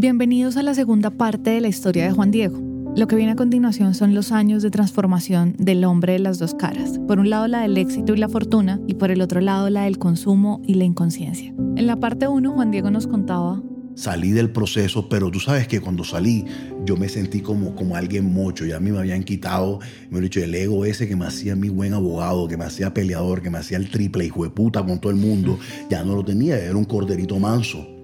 [0.00, 2.62] Bienvenidos a la segunda parte de la historia de Juan Diego.
[2.94, 6.54] Lo que viene a continuación son los años de transformación del hombre de las dos
[6.54, 7.00] caras.
[7.08, 9.82] Por un lado la del éxito y la fortuna y por el otro lado la
[9.82, 11.52] del consumo y la inconsciencia.
[11.74, 13.60] En la parte 1 Juan Diego nos contaba
[13.96, 16.44] salí del proceso, pero tú sabes que cuando salí
[16.84, 19.80] yo me sentí como, como alguien mocho, ya a mí me habían quitado,
[20.10, 22.94] me han dicho, el ego ese que me hacía mi buen abogado, que me hacía
[22.94, 25.58] peleador, que me hacía el triple hijo de puta con todo el mundo,
[25.90, 27.97] ya no lo tenía, era un corderito manso.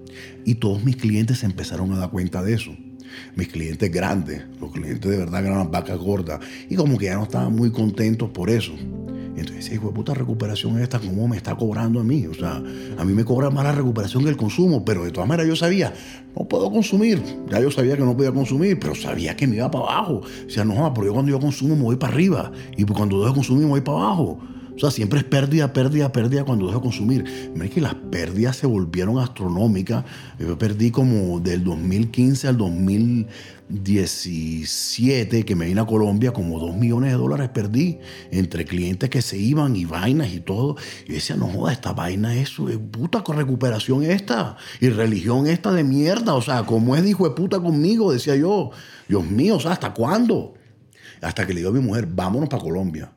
[0.45, 2.71] Y todos mis clientes se empezaron a dar cuenta de eso.
[3.35, 6.39] Mis clientes grandes, los clientes de verdad eran las vacas gordas.
[6.69, 8.73] Y como que ya no estaban muy contentos por eso.
[9.35, 12.25] Entonces, hijo de puta recuperación esta, ¿cómo me está cobrando a mí?
[12.25, 12.55] O sea,
[12.97, 15.55] a mí me cobra más la recuperación que el consumo, pero de todas maneras yo
[15.57, 15.93] sabía,
[16.37, 17.21] no puedo consumir.
[17.49, 20.21] Ya yo sabía que no podía consumir, pero sabía que me iba para abajo.
[20.45, 22.51] O sea, no, pero yo cuando yo consumo me voy para arriba.
[22.77, 24.39] Y cuando dejo de consumir me voy para abajo.
[24.75, 27.23] O sea, siempre es pérdida, pérdida, pérdida cuando dejo de consumir.
[27.53, 30.03] Mira que las pérdidas se volvieron astronómicas.
[30.37, 37.13] Yo perdí como del 2015 al 2017 que me vine a Colombia, como dos millones
[37.13, 37.99] de dólares perdí
[38.31, 40.75] entre clientes que se iban y vainas y todo.
[41.07, 42.51] Y decía, no joda, esta vaina es
[42.91, 46.33] puta con recuperación esta y religión esta de mierda.
[46.33, 48.11] O sea, ¿cómo es hijo de puta conmigo?
[48.11, 48.71] Decía yo.
[49.07, 50.55] Dios mío, o sea, ¿hasta cuándo?
[51.21, 53.13] Hasta que le digo a mi mujer, vámonos para Colombia.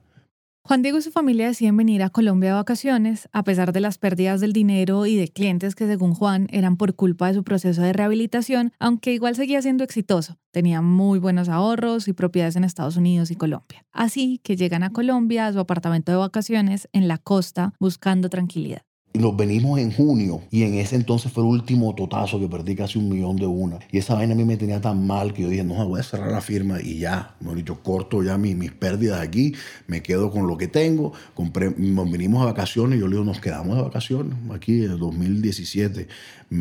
[0.69, 3.97] Juan Diego y su familia deciden venir a Colombia de vacaciones, a pesar de las
[3.97, 7.81] pérdidas del dinero y de clientes que según Juan eran por culpa de su proceso
[7.81, 10.37] de rehabilitación, aunque igual seguía siendo exitoso.
[10.51, 13.87] Tenía muy buenos ahorros y propiedades en Estados Unidos y Colombia.
[13.93, 18.83] Así que llegan a Colombia a su apartamento de vacaciones en la costa buscando tranquilidad.
[19.15, 22.99] Nos venimos en junio y en ese entonces fue el último totazo que perdí casi
[22.99, 23.79] un millón de una.
[23.91, 26.03] Y esa vaina a mí me tenía tan mal que yo dije, no, voy a
[26.03, 29.55] cerrar la firma y ya, me dicho, corto ya mis, mis pérdidas aquí,
[29.87, 31.15] me quedo con lo que tengo.
[31.35, 34.99] Compré, nos vinimos a vacaciones, yo le digo, nos quedamos de vacaciones aquí en el
[34.99, 36.07] 2017.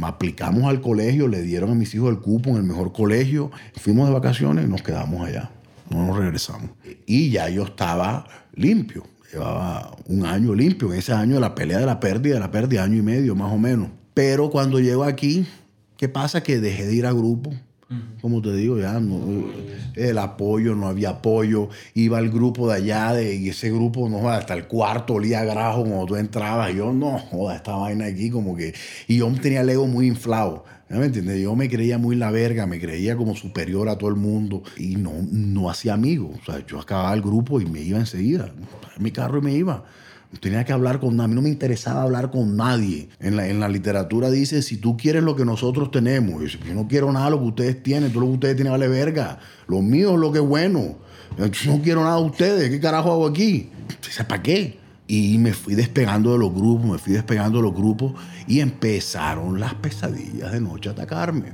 [0.02, 4.08] Aplicamos al colegio, le dieron a mis hijos el cupo en el mejor colegio, fuimos
[4.08, 5.52] de vacaciones y nos quedamos allá,
[5.90, 6.72] no nos regresamos.
[7.06, 8.26] Y ya yo estaba
[8.56, 10.92] limpio Llevaba un año limpio.
[10.92, 13.58] En ese año la pelea de la pérdida, la pérdida, año y medio más o
[13.58, 13.90] menos.
[14.14, 15.46] Pero cuando llego aquí,
[15.98, 16.42] ¿qué pasa?
[16.42, 17.54] Que dejé de ir a grupo.
[18.22, 19.46] Como te digo, ya no,
[19.96, 21.70] el apoyo, no había apoyo.
[21.94, 25.46] Iba al grupo de allá de, y ese grupo, no hasta el cuarto olía a
[25.46, 26.74] grajo cuando tú entrabas.
[26.74, 28.74] yo, no, joda, esta vaina aquí como que...
[29.08, 30.66] Y yo tenía el ego muy inflado.
[30.90, 31.42] ¿Me entiendes?
[31.42, 34.96] Yo me creía muy la verga, me creía como superior a todo el mundo y
[34.96, 36.38] no, no hacía amigos.
[36.42, 38.52] O sea, yo acababa el grupo y me iba enseguida.
[38.96, 39.84] En mi carro y me iba.
[40.40, 41.26] Tenía que hablar con nadie.
[41.26, 43.10] A mí no me interesaba hablar con nadie.
[43.20, 46.88] En la, en la literatura dice, si tú quieres lo que nosotros tenemos, yo no
[46.88, 49.40] quiero nada de lo que ustedes tienen, todo lo que ustedes tienen vale verga.
[49.68, 50.98] Lo mío es lo que es bueno.
[51.38, 52.70] Yo no quiero nada de ustedes.
[52.70, 53.70] ¿Qué carajo hago aquí?
[54.28, 54.87] ¿Para qué?
[55.10, 58.14] Y me fui despegando de los grupos, me fui despegando de los grupos
[58.46, 61.54] y empezaron las pesadillas de noche a atacarme.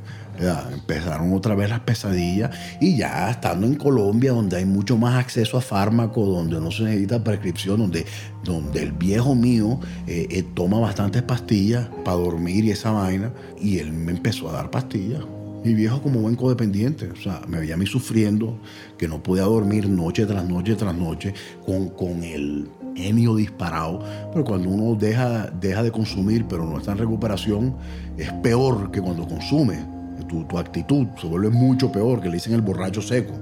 [0.72, 2.50] empezaron otra vez las pesadillas
[2.82, 6.84] y ya estando en Colombia, donde hay mucho más acceso a fármacos, donde no se
[6.84, 8.08] necesita prescripción, donde,
[8.44, 13.32] donde el viejo mío eh, eh, toma bastantes pastillas para dormir y esa vaina,
[13.62, 15.22] y él me empezó a dar pastillas.
[15.64, 18.60] Mi viejo como buen codependiente, o sea, me veía a mí sufriendo,
[18.98, 21.34] que no podía dormir noche tras noche tras noche
[21.66, 24.00] con, con el genio disparado.
[24.32, 27.76] Pero cuando uno deja, deja de consumir, pero no está en recuperación,
[28.18, 29.80] es peor que cuando consume.
[30.28, 33.34] Tu, tu actitud se vuelve mucho peor, que le dicen el borracho seco.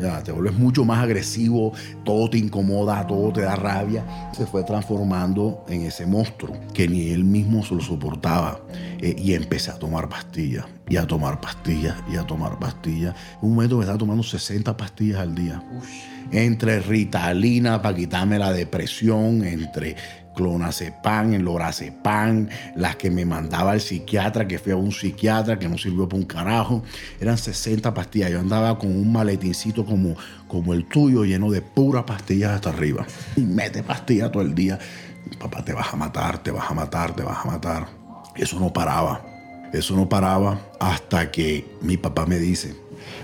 [0.00, 1.72] Ya, te vuelves mucho más agresivo,
[2.04, 4.30] todo te incomoda, todo te da rabia.
[4.32, 8.60] Se fue transformando en ese monstruo que ni él mismo se lo soportaba.
[9.00, 13.14] Eh, y empecé a tomar pastillas, y a tomar pastillas, y a tomar pastillas.
[13.42, 15.62] Un momento me estaba tomando 60 pastillas al día.
[16.32, 19.96] Entre Ritalina para quitarme la depresión, entre
[20.34, 25.68] clonazepam, el lorazepam, las que me mandaba el psiquiatra, que fui a un psiquiatra que
[25.68, 26.82] no sirvió para un carajo.
[27.20, 28.30] Eran 60 pastillas.
[28.30, 30.16] Yo andaba con un maletincito como,
[30.48, 33.06] como el tuyo, lleno de puras pastillas hasta arriba.
[33.36, 34.78] Y mete pastillas todo el día.
[35.38, 37.86] Papá, te vas a matar, te vas a matar, te vas a matar.
[38.36, 39.22] Eso no paraba.
[39.72, 42.74] Eso no paraba hasta que mi papá me dice,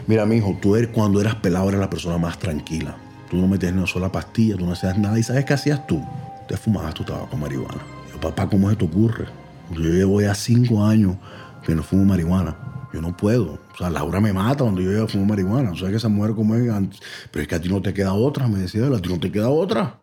[0.07, 2.97] mira, mi hijo, tú eres, cuando eras pelado eras la persona más tranquila.
[3.29, 5.19] Tú no metías ni una sola pastilla, tú no hacías nada.
[5.19, 6.01] ¿Y sabes qué hacías tú?
[6.47, 7.83] Te fumabas tu tabaco marihuana.
[8.13, 9.27] Yo, papá, ¿cómo se te ocurre?
[9.73, 11.17] Yo llevo ya cinco años
[11.65, 12.57] que no fumo marihuana.
[12.93, 13.59] Yo no puedo.
[13.75, 15.73] O sea, Laura me mata cuando yo llevo a fumar marihuana.
[15.73, 16.63] O sea, que esa mujer como es.
[17.31, 19.19] Pero es que a ti no te queda otra, me decía él, a ti no
[19.19, 20.01] te queda otra.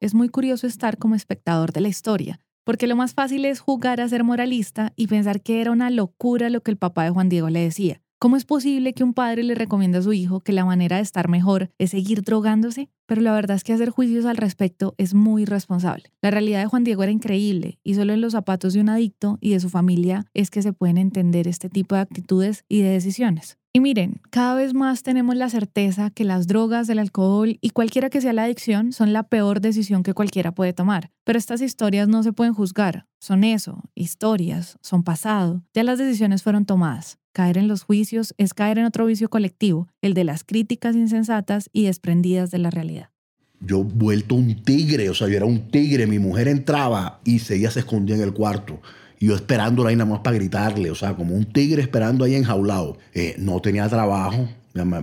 [0.00, 4.00] Es muy curioso estar como espectador de la historia, porque lo más fácil es jugar
[4.00, 7.28] a ser moralista y pensar que era una locura lo que el papá de Juan
[7.28, 8.02] Diego le decía.
[8.18, 11.02] ¿Cómo es posible que un padre le recomiende a su hijo que la manera de
[11.02, 12.88] estar mejor es seguir drogándose?
[13.04, 16.04] Pero la verdad es que hacer juicios al respecto es muy irresponsable.
[16.22, 19.36] La realidad de Juan Diego era increíble y solo en los zapatos de un adicto
[19.42, 22.88] y de su familia es que se pueden entender este tipo de actitudes y de
[22.88, 23.58] decisiones.
[23.76, 28.08] Y miren, cada vez más tenemos la certeza que las drogas, el alcohol y cualquiera
[28.08, 31.10] que sea la adicción son la peor decisión que cualquiera puede tomar.
[31.24, 33.06] Pero estas historias no se pueden juzgar.
[33.20, 35.62] Son eso, historias, son pasado.
[35.74, 37.18] Ya las decisiones fueron tomadas.
[37.36, 41.68] Caer en los juicios es caer en otro vicio colectivo, el de las críticas insensatas
[41.70, 43.10] y desprendidas de la realidad.
[43.60, 47.70] Yo vuelto un tigre, o sea, yo era un tigre, mi mujer entraba y seguía
[47.70, 48.80] se escondía en el cuarto.
[49.18, 52.34] Y yo esperándola ahí nada más para gritarle, o sea, como un tigre esperando ahí
[52.34, 52.96] enjaulado.
[53.12, 54.48] Eh, no tenía trabajo,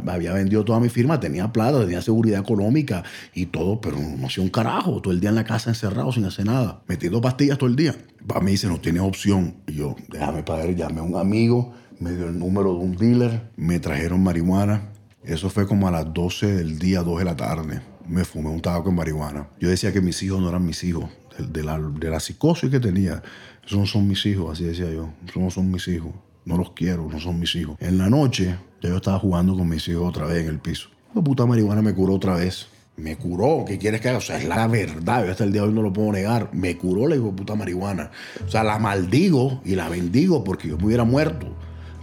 [0.07, 3.03] había vendido toda mi firma, tenía plata, tenía seguridad económica
[3.35, 5.01] y todo, pero no hacía un carajo.
[5.03, 7.95] Todo el día en la casa encerrado sin hacer nada, metiendo pastillas todo el día.
[8.25, 9.57] Para mí dice, no tiene opción.
[9.68, 13.50] Y yo, déjame ver, llamé a un amigo, me dio el número de un dealer,
[13.56, 14.90] me trajeron marihuana.
[15.24, 17.81] Eso fue como a las 12 del día, 2 de la tarde.
[18.07, 19.48] Me fumé un tabaco en marihuana.
[19.60, 21.06] Yo decía que mis hijos no eran mis hijos,
[21.38, 23.24] de, la, de la psicosis que tenía.
[23.66, 25.10] Esos no son mis hijos, así decía yo.
[25.25, 26.12] Esos no son mis hijos.
[26.45, 27.78] No los quiero, no son mis hijos.
[27.80, 30.90] En la noche, ya yo estaba jugando con mis hijos otra vez en el piso.
[31.16, 32.68] La puta marihuana me curó otra vez.
[32.95, 34.19] Me curó, ¿qué quieres que haga?
[34.19, 36.50] O sea, es la verdad, yo hasta el día de hoy no lo puedo negar.
[36.54, 38.12] Me curó la hijo de puta marihuana.
[38.45, 41.48] O sea, la maldigo y la bendigo porque yo me hubiera muerto.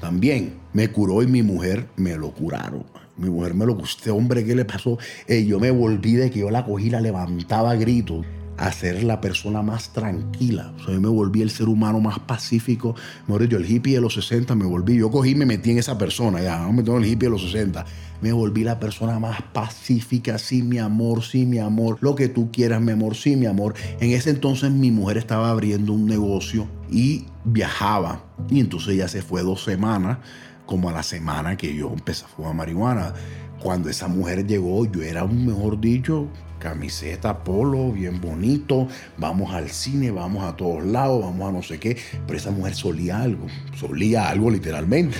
[0.00, 2.84] También me curó y mi mujer me lo curaron.
[3.16, 4.98] Mi mujer me lo Este hombre, ¿qué le pasó?
[5.26, 8.24] Eh, yo me volví de que yo la cogí, la levantaba a gritos
[8.60, 10.72] a ser la persona más tranquila.
[10.76, 12.94] O sea, yo me volví el ser humano más pacífico.
[13.26, 14.96] Mejor yo, el hippie de los 60 me volví.
[14.96, 16.42] Yo cogí y me metí en esa persona.
[16.42, 17.86] Ya, no me tengo el hippie de los 60.
[18.20, 20.36] Me volví la persona más pacífica.
[20.36, 21.96] Sí, mi amor, sí, mi amor.
[22.02, 23.74] Lo que tú quieras, mi amor, sí, mi amor.
[23.98, 28.22] En ese entonces mi mujer estaba abriendo un negocio y viajaba.
[28.50, 30.18] Y entonces ella se fue dos semanas,
[30.66, 33.14] como a la semana que yo empecé a fumar marihuana.
[33.62, 36.28] Cuando esa mujer llegó, yo era un, mejor dicho,
[36.60, 38.86] camiseta, polo, bien bonito,
[39.18, 41.96] vamos al cine, vamos a todos lados, vamos a no sé qué,
[42.26, 45.18] pero esa mujer solía algo, solía algo literalmente,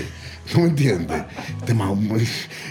[0.54, 1.24] ¿no me entiendes?
[1.66, 1.74] Este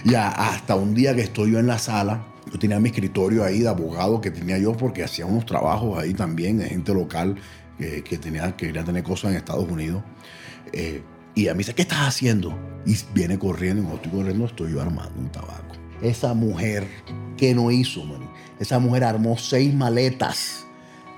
[0.06, 3.60] ya hasta un día que estoy yo en la sala, yo tenía mi escritorio ahí
[3.60, 7.36] de abogado que tenía yo porque hacía unos trabajos ahí también de gente local
[7.78, 10.04] que, tenía, que quería tener cosas en Estados Unidos.
[10.74, 11.02] Eh,
[11.36, 12.58] y a mí dice, ¿qué estás haciendo?
[12.86, 15.76] Y viene corriendo, y cuando estoy corriendo estoy yo armando un tabaco.
[16.02, 16.88] Esa mujer,
[17.38, 18.30] ¿qué no hizo, man?
[18.60, 20.66] Esa mujer armó seis maletas.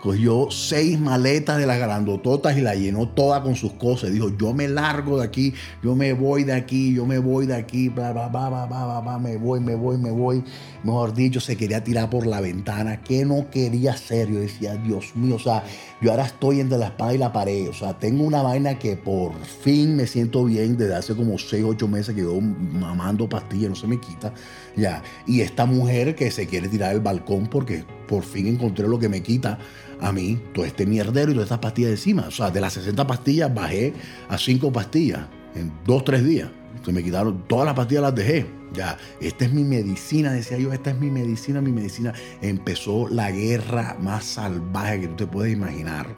[0.02, 4.12] Cogió seis maletas de las grandototas y la llenó toda con sus cosas.
[4.12, 5.54] Dijo, yo me largo de aquí,
[5.84, 9.00] yo me voy de aquí, yo me voy de aquí, bla, bla, bla, bla, bla,
[9.00, 10.44] bla, me voy, me voy, me voy.
[10.84, 13.02] Mejor dicho, se quería tirar por la ventana.
[13.02, 14.32] ¿Qué no quería hacer?
[14.32, 15.64] Yo decía, Dios mío, o sea,
[16.02, 17.70] yo ahora estoy entre la espada y la pared.
[17.70, 21.64] O sea, tengo una vaina que por fin me siento bien desde hace como seis,
[21.64, 24.34] ocho meses que yo mamando pastillas, no se me quita.
[24.76, 25.04] Ya.
[25.28, 29.08] Y esta mujer que se quiere tirar del balcón porque por fin encontré lo que
[29.08, 29.58] me quita
[30.02, 32.24] a mí todo este mierdero y todas estas pastillas encima.
[32.28, 33.94] O sea, de las 60 pastillas bajé
[34.28, 35.22] a 5 pastillas
[35.56, 36.50] en 2, 3 días.
[36.84, 38.46] Se me quitaron todas las pastillas, las dejé.
[38.74, 42.14] Ya, esta es mi medicina, decía yo, esta es mi medicina, mi medicina.
[42.42, 46.14] Empezó la guerra más salvaje que tú te puedes imaginar,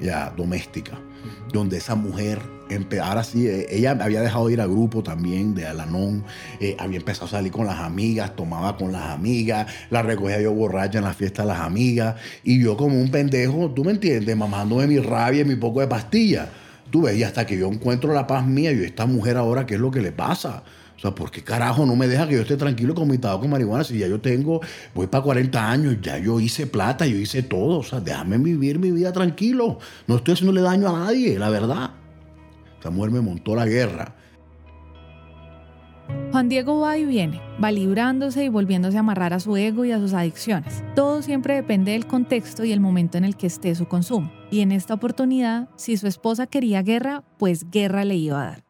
[0.00, 0.98] ya, doméstica,
[1.52, 2.56] donde esa mujer
[3.00, 6.24] ahora sí, eh, ella había dejado de ir al grupo también de Alanón,
[6.60, 10.52] eh, había empezado a salir con las amigas, tomaba con las amigas, la recogía yo
[10.52, 14.36] borracha en la fiesta de las amigas, y yo como un pendejo, tú me entiendes,
[14.36, 16.48] mamándome mi rabia y mi poco de pastilla.
[16.90, 19.74] Tú ves, y hasta que yo encuentro la paz mía, y esta mujer ahora, ¿qué
[19.74, 20.62] es lo que le pasa?
[20.96, 23.42] O sea, ¿por qué carajo no me deja que yo esté tranquilo con mi tabaco
[23.42, 23.84] con marihuana?
[23.84, 24.60] Si ya yo tengo,
[24.94, 27.78] voy para 40 años, ya yo hice plata, yo hice todo.
[27.78, 29.78] O sea, déjame vivir mi vida tranquilo.
[30.06, 31.90] No estoy haciéndole daño a nadie, la verdad.
[32.78, 34.14] Esta mujer me montó la guerra.
[36.30, 39.92] Juan Diego va y viene, va librándose y volviéndose a amarrar a su ego y
[39.92, 40.84] a sus adicciones.
[40.94, 44.30] Todo siempre depende del contexto y el momento en el que esté su consumo.
[44.50, 48.65] Y en esta oportunidad, si su esposa quería guerra, pues guerra le iba a dar.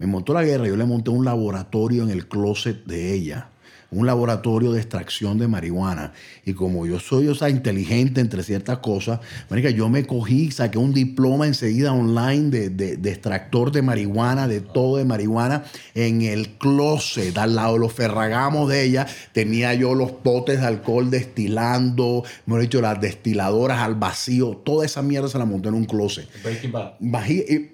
[0.00, 3.50] Me montó la guerra, yo le monté un laboratorio en el closet de ella
[3.90, 6.12] un laboratorio de extracción de marihuana.
[6.44, 10.78] Y como yo soy, o sea, inteligente entre ciertas cosas, marica, yo me cogí, saqué
[10.78, 16.50] un diploma enseguida online de, de, extractor de marihuana, de todo de marihuana, en el
[16.50, 22.24] closet, al lado de los ferragamos de ella, tenía yo los potes de alcohol destilando,
[22.46, 26.28] he dicho, las destiladoras al vacío, toda esa mierda se la monté en un closet.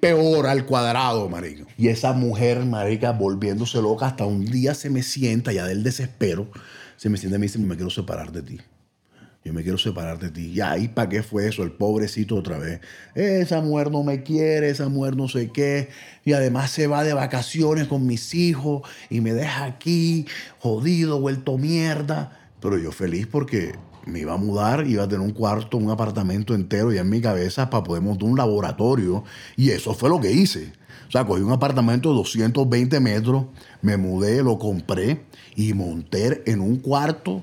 [0.01, 1.65] Peor al cuadrado, marica.
[1.77, 6.06] Y esa mujer, marica, volviéndose loca, hasta un día se me sienta ya del desespero
[6.19, 6.51] pero
[6.97, 8.61] se me siente y me dice, me quiero separar de ti.
[9.45, 10.53] yo me quiero separar de ti.
[10.53, 11.63] Ya, ¿y para qué fue eso?
[11.63, 12.81] El pobrecito otra vez.
[13.15, 15.89] Esa mujer no me quiere, esa mujer no sé qué.
[16.25, 20.27] Y además se va de vacaciones con mis hijos y me deja aquí,
[20.59, 22.39] jodido, vuelto mierda.
[22.61, 23.75] Pero yo feliz porque
[24.07, 27.21] me iba a mudar, iba a tener un cuarto, un apartamento entero ya en mi
[27.21, 29.25] cabeza para poder montar un laboratorio.
[29.57, 30.73] Y eso fue lo que hice.
[31.09, 33.47] O sea, cogí un apartamento de 220 metros,
[33.83, 35.23] me mudé, lo compré
[35.55, 37.43] y monté en un cuarto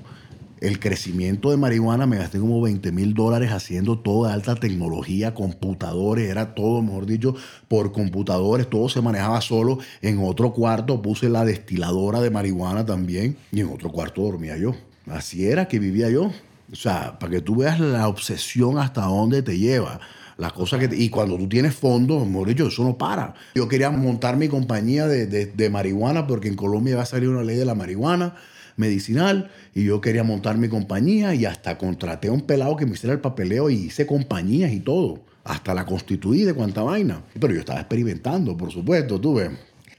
[0.64, 6.30] el crecimiento de marihuana me gasté como 20 mil dólares haciendo toda alta tecnología, computadores,
[6.30, 7.34] era todo, mejor dicho,
[7.68, 9.78] por computadores, todo se manejaba solo.
[10.00, 14.74] En otro cuarto puse la destiladora de marihuana también y en otro cuarto dormía yo.
[15.06, 16.30] Así era que vivía yo.
[16.72, 20.00] O sea, para que tú veas la obsesión hasta dónde te lleva.
[20.36, 23.34] Las cosas que y cuando tú tienes fondos, mejor dicho, eso no para.
[23.54, 27.42] Yo quería montar mi compañía de, de marihuana porque en Colombia va a salir una
[27.42, 28.34] ley de la marihuana
[28.76, 32.92] medicinal y yo quería montar mi compañía y hasta contraté a un pelado que me
[32.92, 35.20] hiciera el papeleo y hice compañías y todo.
[35.44, 37.22] Hasta la constituí de cuánta vaina.
[37.38, 39.50] Pero yo estaba experimentando, por supuesto, tuve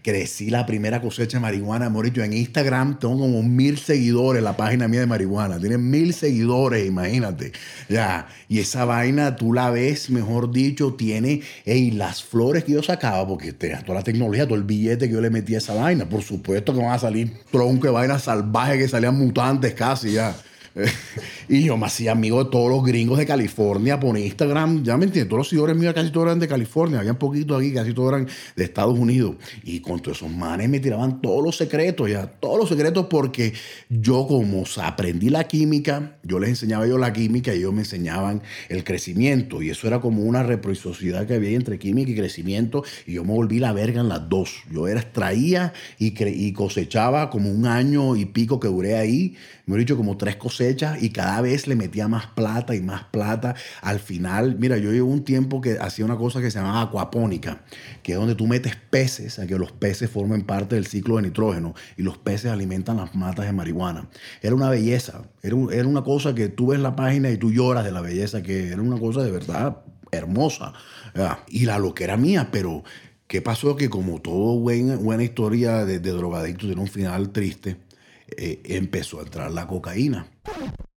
[0.06, 2.22] crecí la primera cosecha de marihuana, Morito.
[2.22, 5.60] En Instagram tengo como mil seguidores la página mía de marihuana.
[5.60, 7.54] Tiene mil seguidores, imagínate.
[7.90, 8.28] Ya.
[8.48, 13.28] Y esa vaina, tú la ves, mejor dicho, tiene ey, las flores que yo sacaba,
[13.28, 16.08] porque tenía toda la tecnología, todo el billete que yo le metía a esa vaina.
[16.08, 20.36] Por supuesto que van a salir tronco de vainas salvajes que salían mutantes casi ya.
[21.48, 24.84] y yo me hacía amigo de todos los gringos de California por Instagram.
[24.84, 27.00] Ya me entiendes, todos los seguidores míos casi todos eran de California.
[27.00, 29.36] Había poquitos aquí, casi todos eran de Estados Unidos.
[29.64, 32.28] Y con todos esos manes me tiraban todos los secretos, ya.
[32.28, 33.54] Todos los secretos porque
[33.90, 38.42] yo como aprendí la química, yo les enseñaba yo la química y ellos me enseñaban
[38.68, 39.62] el crecimiento.
[39.62, 42.84] Y eso era como una reciprocidad que había entre química y crecimiento.
[43.06, 44.64] Y yo me volví la verga en las dos.
[44.70, 49.36] Yo extraía y, y cosechaba como un año y pico que duré ahí.
[49.66, 50.65] Me he dicho como tres cosechas
[51.00, 53.56] y cada vez le metía más plata y más plata.
[53.82, 57.62] Al final, mira, yo llevo un tiempo que hacía una cosa que se llamaba acuapónica,
[58.02, 61.24] que es donde tú metes peces a que los peces formen parte del ciclo de
[61.24, 64.10] nitrógeno y los peces alimentan las matas de marihuana.
[64.42, 67.92] Era una belleza, era, una cosa que tú ves la página y tú lloras de
[67.92, 69.78] la belleza, que era una cosa de verdad
[70.12, 70.74] hermosa.
[71.48, 72.84] Y la loquera mía, pero
[73.28, 73.76] ¿qué pasó?
[73.76, 77.78] Que como todo buena, buena historia de, de drogadicto tiene un final triste,
[78.38, 80.28] eh, empezó a entrar la cocaína.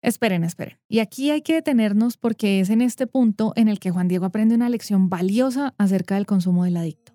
[0.03, 0.79] Esperen, esperen.
[0.89, 4.27] Y aquí hay que detenernos porque es en este punto en el que Juan Diego
[4.27, 7.13] aprende una lección valiosa acerca del consumo del adicto.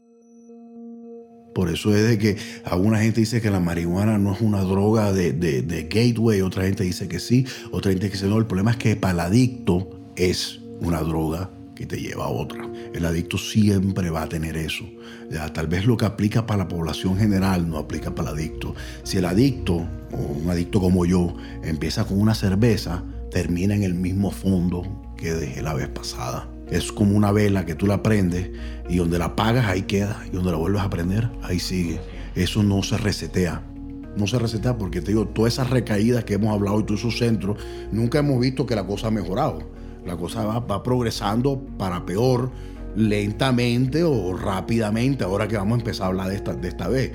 [1.54, 5.12] Por eso es de que alguna gente dice que la marihuana no es una droga
[5.12, 8.38] de, de, gateway, otra gente dice que sí, otra gente dice que no.
[8.38, 11.50] El problema es que para el adicto es una droga
[11.82, 12.70] que te lleva a otra.
[12.94, 14.86] El adicto siempre va a tener eso.
[15.32, 18.76] Ya, tal vez lo que aplica para la población general no aplica para el adicto.
[19.02, 23.96] Si el adicto, o un adicto como yo, empieza con una cerveza, termina en el
[23.96, 24.84] mismo fondo
[25.18, 26.48] que dejé la vez pasada.
[26.70, 28.52] Es como una vela que tú la prendes
[28.88, 32.00] y donde la apagas ahí queda y donde la vuelves a prender ahí sigue.
[32.36, 33.64] Eso no se resetea.
[34.16, 37.18] No se resetea porque te digo, todas esas recaídas que hemos hablado y todos esos
[37.18, 37.58] centros,
[37.92, 39.81] nunca hemos visto que la cosa ha mejorado.
[40.06, 42.52] La cosa va, va progresando para peor
[42.96, 47.12] lentamente o rápidamente, ahora que vamos a empezar a hablar de esta, de esta vez.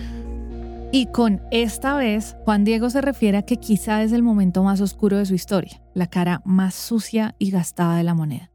[0.92, 4.80] Y con esta vez, Juan Diego se refiere a que quizá es el momento más
[4.80, 8.50] oscuro de su historia, la cara más sucia y gastada de la moneda.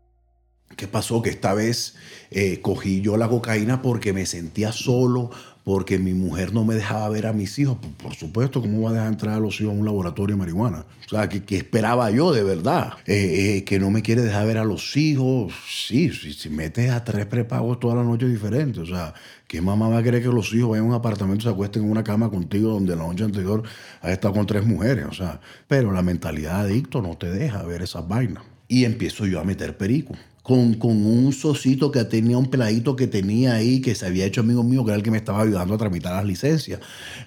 [0.77, 1.21] ¿Qué pasó?
[1.21, 1.95] Que esta vez
[2.31, 5.29] eh, cogí yo la cocaína porque me sentía solo,
[5.63, 7.77] porque mi mujer no me dejaba ver a mis hijos.
[8.01, 10.85] Por, supuesto, ¿cómo va a dejar entrar a los hijos a un laboratorio de marihuana?
[11.05, 12.93] O sea, ¿qué, esperaba yo de verdad?
[13.05, 15.53] Eh, eh, que no me quiere dejar ver a los hijos.
[15.67, 18.81] Sí, si, metes a tres prepagos todas las noches diferentes.
[18.81, 19.13] O sea,
[19.47, 21.83] ¿qué mamá va a querer que los hijos vayan a un apartamento y se acuesten
[21.83, 23.63] en una cama contigo donde la noche anterior
[24.01, 25.05] ha estado con tres mujeres?
[25.09, 28.43] O sea, pero la mentalidad de adicto no te deja ver esas vainas.
[28.67, 33.53] Y empiezo yo a meter perico con, un socito que tenía un peladito que tenía
[33.55, 35.77] ahí, que se había hecho amigo mío, que era el que me estaba ayudando a
[35.77, 36.79] tramitar las licencias.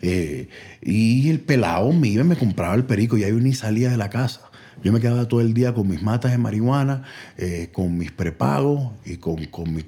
[0.03, 0.49] Eh,
[0.83, 3.91] y el pelado me iba y me compraba el perico, y ahí yo ni salía
[3.91, 4.51] de la casa.
[4.83, 7.05] Yo me quedaba todo el día con mis matas de marihuana,
[7.39, 9.85] eh, con mis prepagos y con, con mi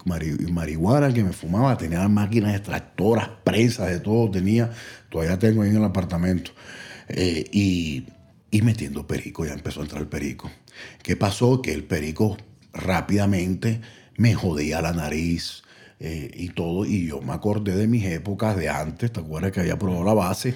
[0.50, 1.76] marihuana que me fumaba.
[1.76, 4.70] Tenía máquinas extractoras, prensas, de todo tenía.
[5.10, 6.52] Todavía tengo ahí en el apartamento.
[7.08, 8.06] Eh, y,
[8.50, 10.50] y metiendo perico, ya empezó a entrar el perico.
[11.02, 11.60] ¿Qué pasó?
[11.60, 12.36] Que el perico
[12.76, 13.80] rápidamente
[14.16, 15.62] me jodía la nariz
[15.98, 16.84] eh, y todo.
[16.84, 20.14] Y yo me acordé de mis épocas de antes, ¿te acuerdas que había probado la
[20.14, 20.54] base?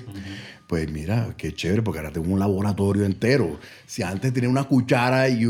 [0.69, 3.59] Pues mira, qué chévere, porque ahora tengo un laboratorio entero.
[3.87, 5.45] Si antes tenía una cuchara y,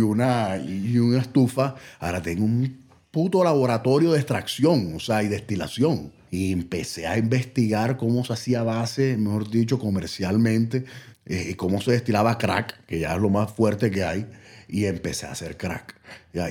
[0.00, 6.12] una, y una estufa, ahora tengo un puto laboratorio de extracción, o sea, y destilación.
[6.30, 10.84] Y empecé a investigar cómo se hacía base, mejor dicho, comercialmente
[11.28, 14.26] eh, cómo se destilaba crack, que ya es lo más fuerte que hay,
[14.68, 15.96] y empecé a hacer crack.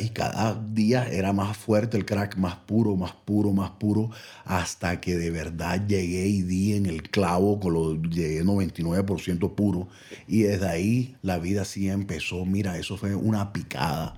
[0.02, 4.10] Y cada día era más fuerte el crack, más puro, más puro, más puro,
[4.44, 9.88] hasta que de verdad llegué y di en el clavo, con lo, llegué 99% puro.
[10.28, 12.46] Y desde ahí la vida sí empezó.
[12.46, 14.16] Mira, eso fue una picada.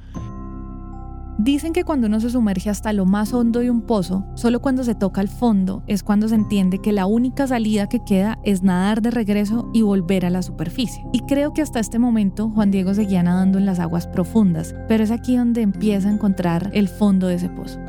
[1.40, 4.84] Dicen que cuando uno se sumerge hasta lo más hondo de un pozo, solo cuando
[4.84, 8.64] se toca el fondo es cuando se entiende que la única salida que queda es
[8.64, 11.06] nadar de regreso y volver a la superficie.
[11.14, 15.04] Y creo que hasta este momento Juan Diego seguía nadando en las aguas profundas, pero
[15.04, 17.80] es aquí donde empieza a encontrar el fondo de ese pozo.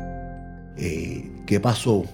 [0.77, 2.05] Eh, ¿Qué pasó?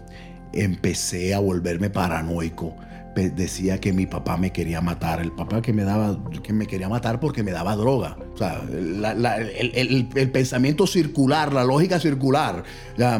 [0.53, 2.75] Empecé a volverme paranoico
[3.15, 6.89] decía que mi papá me quería matar, el papá que me daba, que me quería
[6.89, 8.17] matar porque me daba droga.
[8.33, 12.63] O sea, el, pensamiento circular, la lógica circular,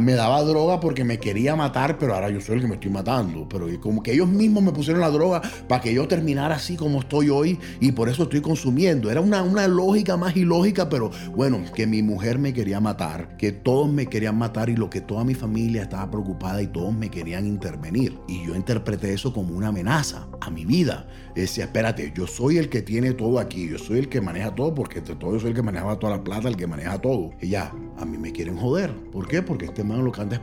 [0.01, 2.91] me daba droga porque me quería matar, pero ahora yo soy el que me estoy
[2.91, 3.47] matando.
[3.47, 6.99] Pero como que ellos mismos me pusieron la droga para que yo terminara así como
[6.99, 9.09] estoy hoy y por eso estoy consumiendo.
[9.09, 13.53] Era una, una lógica más ilógica, pero bueno, que mi mujer me quería matar, que
[13.53, 17.09] todos me querían matar y lo que toda mi familia estaba preocupada y todos me
[17.09, 18.19] querían intervenir.
[18.27, 21.07] Y yo interpreté eso como una amenaza a mi vida.
[21.35, 24.73] Decía, espérate, yo soy el que tiene todo aquí, yo soy el que maneja todo,
[24.73, 27.31] porque entre todo yo soy el que maneja toda la plata, el que maneja todo.
[27.41, 28.93] Y ya, a mí me quieren joder.
[29.11, 29.41] ¿Por qué?
[29.41, 30.41] Porque este man lo que anda es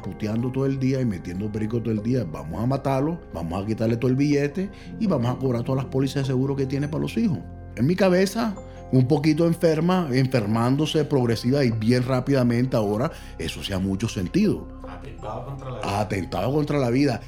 [0.52, 2.24] todo el día y metiendo perico todo el día.
[2.24, 4.70] Vamos a matarlo, vamos a quitarle todo el billete
[5.00, 7.38] y vamos a cobrar todas las pólizas de seguro que tiene para los hijos.
[7.76, 8.54] En mi cabeza,
[8.92, 14.68] un poquito enferma, enfermándose progresiva y bien rápidamente ahora, eso hacía mucho sentido.
[14.86, 16.00] Atentado contra la vida.
[16.00, 17.20] Atentado contra la vida.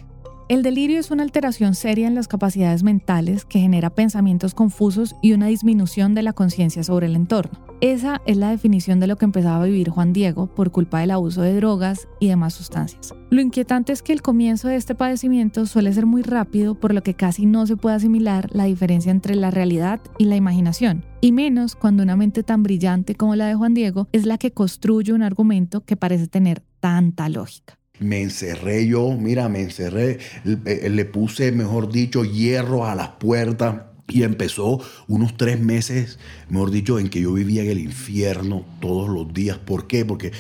[0.47, 5.33] El delirio es una alteración seria en las capacidades mentales que genera pensamientos confusos y
[5.33, 7.65] una disminución de la conciencia sobre el entorno.
[7.81, 11.13] Esa es la definición de lo que empezaba a vivir Juan Diego por culpa del
[11.13, 13.15] abuso de drogas y demás sustancias.
[13.31, 17.03] Lo inquietante es que el comienzo de este padecimiento suele ser muy rápido, por lo
[17.03, 21.33] que casi no se puede asimilar la diferencia entre la realidad y la imaginación, y
[21.33, 25.15] menos cuando una mente tan brillante como la de Juan Diego es la que construye
[25.15, 27.79] un argumento que parece tener tanta lógica.
[28.01, 33.83] Me encerré yo, mira, me encerré, eh, le puse, mejor dicho, hierro a las puertas.
[34.09, 36.19] Y empezó unos tres meses,
[36.51, 39.59] mejor dicho, en que yo vivía en el infierno todos los días.
[39.59, 40.05] ¿Por qué?
[40.05, 40.33] Porque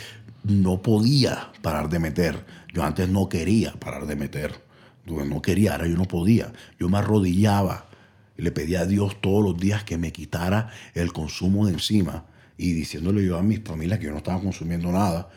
[0.42, 2.44] no podía parar de meter.
[2.74, 4.62] Yo antes no quería parar de meter.
[5.06, 6.52] No quería, ahora yo no podía.
[6.78, 7.86] Yo me arrodillaba
[8.36, 12.26] y le pedía a Dios todos los días que me quitara el consumo de encima.
[12.56, 15.28] Y diciéndole yo a mis familias que yo no estaba consumiendo nada.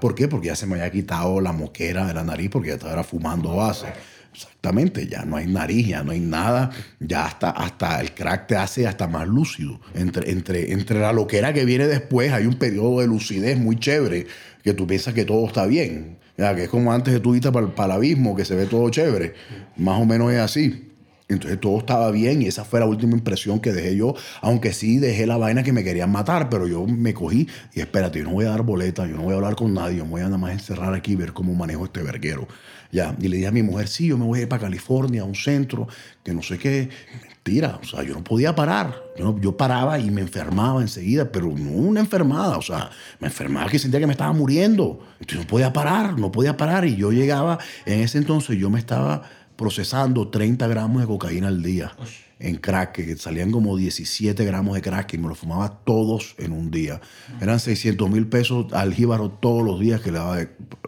[0.00, 0.28] ¿Por qué?
[0.28, 3.56] Porque ya se me había quitado la moquera de la nariz porque ya estaba fumando
[3.56, 3.86] base.
[4.32, 8.56] Exactamente, ya no hay nariz, ya no hay nada, ya hasta, hasta el crack te
[8.56, 9.80] hace hasta más lúcido.
[9.94, 14.26] Entre, entre, entre la loquera que viene después hay un periodo de lucidez muy chévere,
[14.62, 16.18] que tú piensas que todo está bien.
[16.36, 18.66] Ya, que es como antes de tu vista para, para el abismo, que se ve
[18.66, 19.34] todo chévere.
[19.76, 20.89] Más o menos es así.
[21.34, 24.98] Entonces todo estaba bien y esa fue la última impresión que dejé yo, aunque sí
[24.98, 28.32] dejé la vaina que me querían matar, pero yo me cogí y espérate, yo no
[28.32, 30.24] voy a dar boleta, yo no voy a hablar con nadie, yo me voy a
[30.24, 32.48] nada más encerrar aquí y ver cómo manejo este verguero.
[32.92, 35.22] Ya, y le dije a mi mujer, sí, yo me voy a ir para California,
[35.22, 35.86] a un centro,
[36.24, 36.88] que no sé qué.
[37.22, 39.00] Mentira, o sea, yo no podía parar.
[39.16, 42.90] Yo, paraba y me enfermaba enseguida, pero no una enfermada, o sea,
[43.20, 45.00] me enfermaba que sentía que me estaba muriendo.
[45.20, 46.84] Entonces no podía parar, no podía parar.
[46.84, 49.22] Y yo llegaba, en ese entonces yo me estaba
[49.60, 51.92] procesando 30 gramos de cocaína al día
[52.38, 56.52] en crack, que salían como 17 gramos de crack y me lo fumaba todos en
[56.52, 56.98] un día.
[57.42, 60.38] Eran 600 mil pesos al jíbaro todos los días que le daba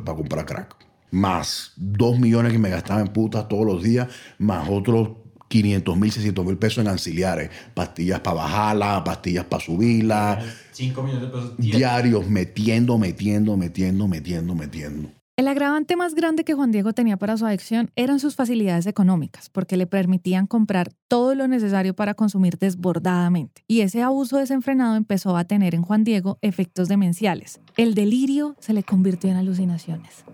[0.03, 0.77] para comprar crack.
[1.11, 4.09] Más 2 millones que me gastaba en putas todos los días,
[4.39, 5.11] más otros
[5.49, 7.51] 500 mil, 600 mil pesos en auxiliares.
[7.75, 10.43] Pastillas para bajarla, pastillas para subirla.
[10.71, 15.22] 5 millones de pesos diarios, metiendo, metiendo, metiendo, metiendo, metiendo.
[15.43, 19.51] El agravante más grande que Juan Diego tenía para su adicción eran sus facilidades económicas,
[19.51, 23.65] porque le permitían comprar todo lo necesario para consumir desbordadamente.
[23.67, 27.61] Y ese abuso desenfrenado empezó a tener en Juan Diego efectos demenciales.
[27.77, 30.25] El delirio se le convirtió en alucinaciones.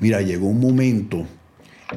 [0.00, 1.24] Mira, llegó un momento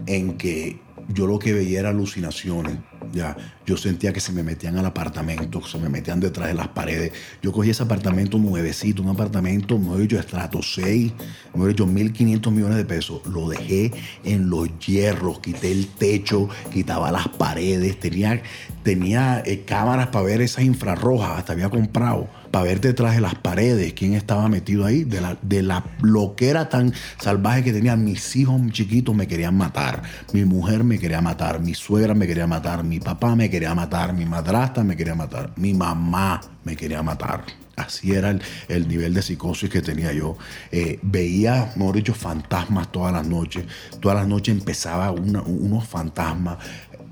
[0.05, 2.77] en que yo lo que veía era alucinaciones.
[3.13, 3.35] Ya,
[3.65, 7.11] yo sentía que se me metían al apartamento, se me metían detrás de las paredes.
[7.41, 11.11] Yo cogí ese apartamento nuevecito, un apartamento, me he estrato 6,
[11.55, 13.21] me he hecho 1.500 millones de pesos.
[13.25, 13.91] Lo dejé
[14.23, 18.41] en los hierros, quité el techo, quitaba las paredes, tenía,
[18.83, 23.35] tenía eh, cámaras para ver esas infrarrojas, hasta había comprado para ver detrás de las
[23.35, 27.95] paredes quién estaba metido ahí, de la, de la loquera tan salvaje que tenía.
[27.95, 32.47] Mis hijos chiquitos me querían matar, mi mujer me quería matar, mi suegra me quería
[32.47, 37.01] matar, mi papá me quería matar, mi madrastra me quería matar, mi mamá me quería
[37.01, 37.45] matar.
[37.77, 40.37] Así era el, nivel de psicosis que tenía yo.
[40.73, 43.63] Eh, veía, mejor dicho, fantasmas todas las noches.
[44.01, 46.57] Todas las noches empezaba unos fantasmas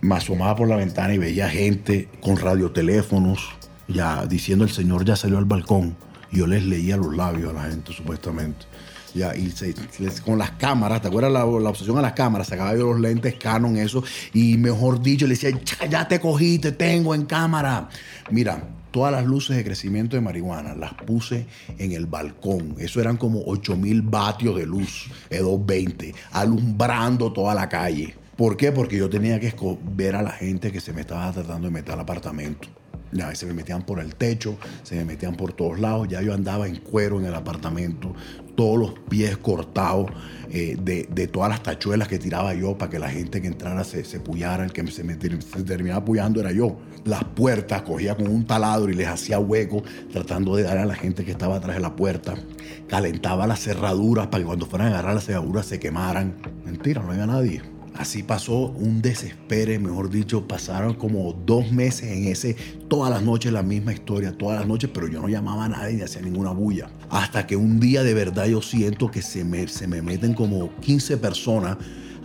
[0.01, 3.49] me asomaba por la ventana y veía gente con radioteléfonos,
[3.87, 5.95] ya diciendo el señor ya salió al balcón.
[6.31, 8.65] Yo les leía los labios a la gente, supuestamente.
[9.13, 9.51] Ya, y
[10.23, 12.47] con las cámaras, ¿te acuerdas la, obsesión a las cámaras?
[12.47, 15.51] Sacaba yo los lentes Canon, eso, y mejor dicho, le decía,
[15.89, 17.89] ya te cogí, te tengo en cámara.
[18.29, 21.45] Mira, todas las luces de crecimiento de marihuana las puse
[21.77, 22.75] en el balcón.
[22.79, 28.15] Eso eran como 8000 vatios de luz, de 220, alumbrando toda la calle.
[28.35, 28.71] ¿Por qué?
[28.71, 29.53] Porque yo tenía que
[29.95, 32.69] ver a la gente que se me estaba tratando de meter al apartamento.
[33.33, 36.07] Se me metían por el techo, se me metían por todos lados.
[36.07, 38.13] Ya yo andaba en cuero en el apartamento,
[38.55, 40.11] todos los pies cortados
[40.51, 44.03] eh, de, todas las tachuelas que tiraba yo para que la gente que entrara se,
[44.03, 44.63] se puyara.
[44.63, 46.77] El que se, me, terminaba puyando era yo.
[47.05, 50.95] Las puertas cogía con un taladro y les hacía hueco, tratando de dar a la
[50.95, 52.35] gente que estaba atrás de la puerta.
[52.87, 56.35] Calentaba las cerraduras para que cuando fueran a agarrar las cerraduras se quemaran.
[56.65, 57.78] Mentira, no había nadie.
[57.99, 62.55] Así pasó un desespere, mejor dicho, pasaron como dos meses en ese,
[62.87, 65.97] todas las noches la misma historia, todas las noches, pero yo no llamaba a nadie
[65.97, 66.89] ni hacía ninguna bulla.
[67.09, 70.73] Hasta que un día de verdad yo siento que se me, se me meten como
[70.79, 71.75] 15 personas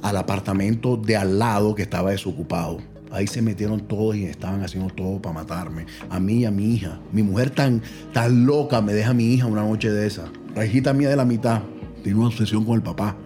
[0.00, 2.78] al apartamento de al lado que estaba desocupado.
[3.10, 5.86] Ahí se metieron todos y estaban haciendo todo para matarme.
[6.08, 7.00] A mí y a mi hija.
[7.10, 7.82] Mi mujer tan,
[8.12, 10.30] tan loca me deja a mi hija una noche de esa.
[10.54, 11.62] La hijita mía de la mitad
[12.04, 13.16] tiene una obsesión con el papá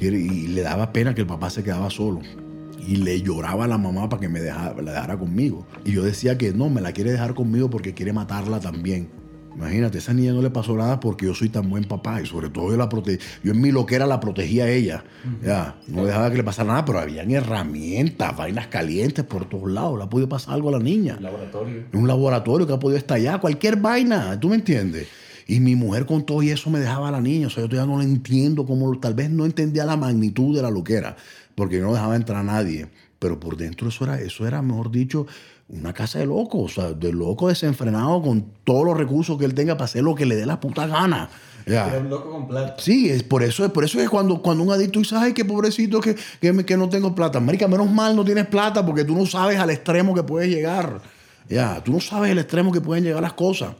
[0.00, 2.20] y le daba pena que el papá se quedaba solo.
[2.86, 5.66] Y le lloraba a la mamá para que me dejara, la dejara conmigo.
[5.84, 9.08] Y yo decía que no, me la quiere dejar conmigo porque quiere matarla también.
[9.56, 12.26] Imagínate, a esa niña no le pasó nada porque yo soy tan buen papá y
[12.26, 15.04] sobre todo yo la prote yo en mi loquera la protegía a ella.
[15.42, 19.96] Ya, no dejaba que le pasara nada, pero habían herramientas, vainas calientes por todos lados.
[19.96, 21.16] Le ha podido pasar algo a la niña.
[21.18, 21.84] Un laboratorio.
[21.92, 25.06] Un laboratorio que ha podido estallar, cualquier vaina, ¿tú me entiendes?
[25.46, 27.48] Y mi mujer con todo y eso me dejaba a la niña.
[27.48, 30.62] O sea, yo todavía no lo entiendo, como tal vez no entendía la magnitud de
[30.62, 31.16] la loquera,
[31.54, 32.88] porque no dejaba entrar a nadie.
[33.18, 35.26] Pero por dentro eso era, eso era, mejor dicho,
[35.68, 39.54] una casa de loco, o sea, de loco desenfrenado con todos los recursos que él
[39.54, 41.28] tenga para hacer lo que le dé la puta gana.
[41.66, 42.76] Era un loco con plata.
[42.78, 45.44] Sí, es por eso, es por eso que cuando, cuando un adicto dice, ay, qué
[45.44, 47.38] pobrecito que, que, que no tengo plata.
[47.38, 51.00] América, menos mal no tienes plata porque tú no sabes al extremo que puedes llegar.
[51.48, 53.74] Ya, tú no sabes el extremo que pueden llegar las cosas.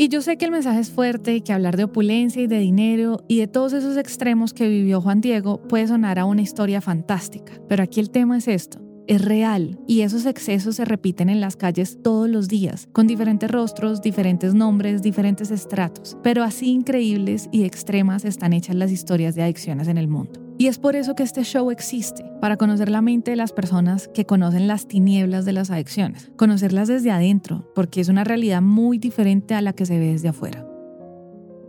[0.00, 3.22] Y yo sé que el mensaje es fuerte que hablar de opulencia y de dinero
[3.28, 7.52] y de todos esos extremos que vivió Juan Diego puede sonar a una historia fantástica.
[7.68, 8.80] Pero aquí el tema es esto.
[9.06, 13.50] Es real y esos excesos se repiten en las calles todos los días, con diferentes
[13.50, 19.42] rostros, diferentes nombres, diferentes estratos, pero así increíbles y extremas están hechas las historias de
[19.42, 20.49] adicciones en el mundo.
[20.60, 24.10] Y es por eso que este show existe, para conocer la mente de las personas
[24.12, 28.98] que conocen las tinieblas de las adicciones, conocerlas desde adentro, porque es una realidad muy
[28.98, 30.66] diferente a la que se ve desde afuera.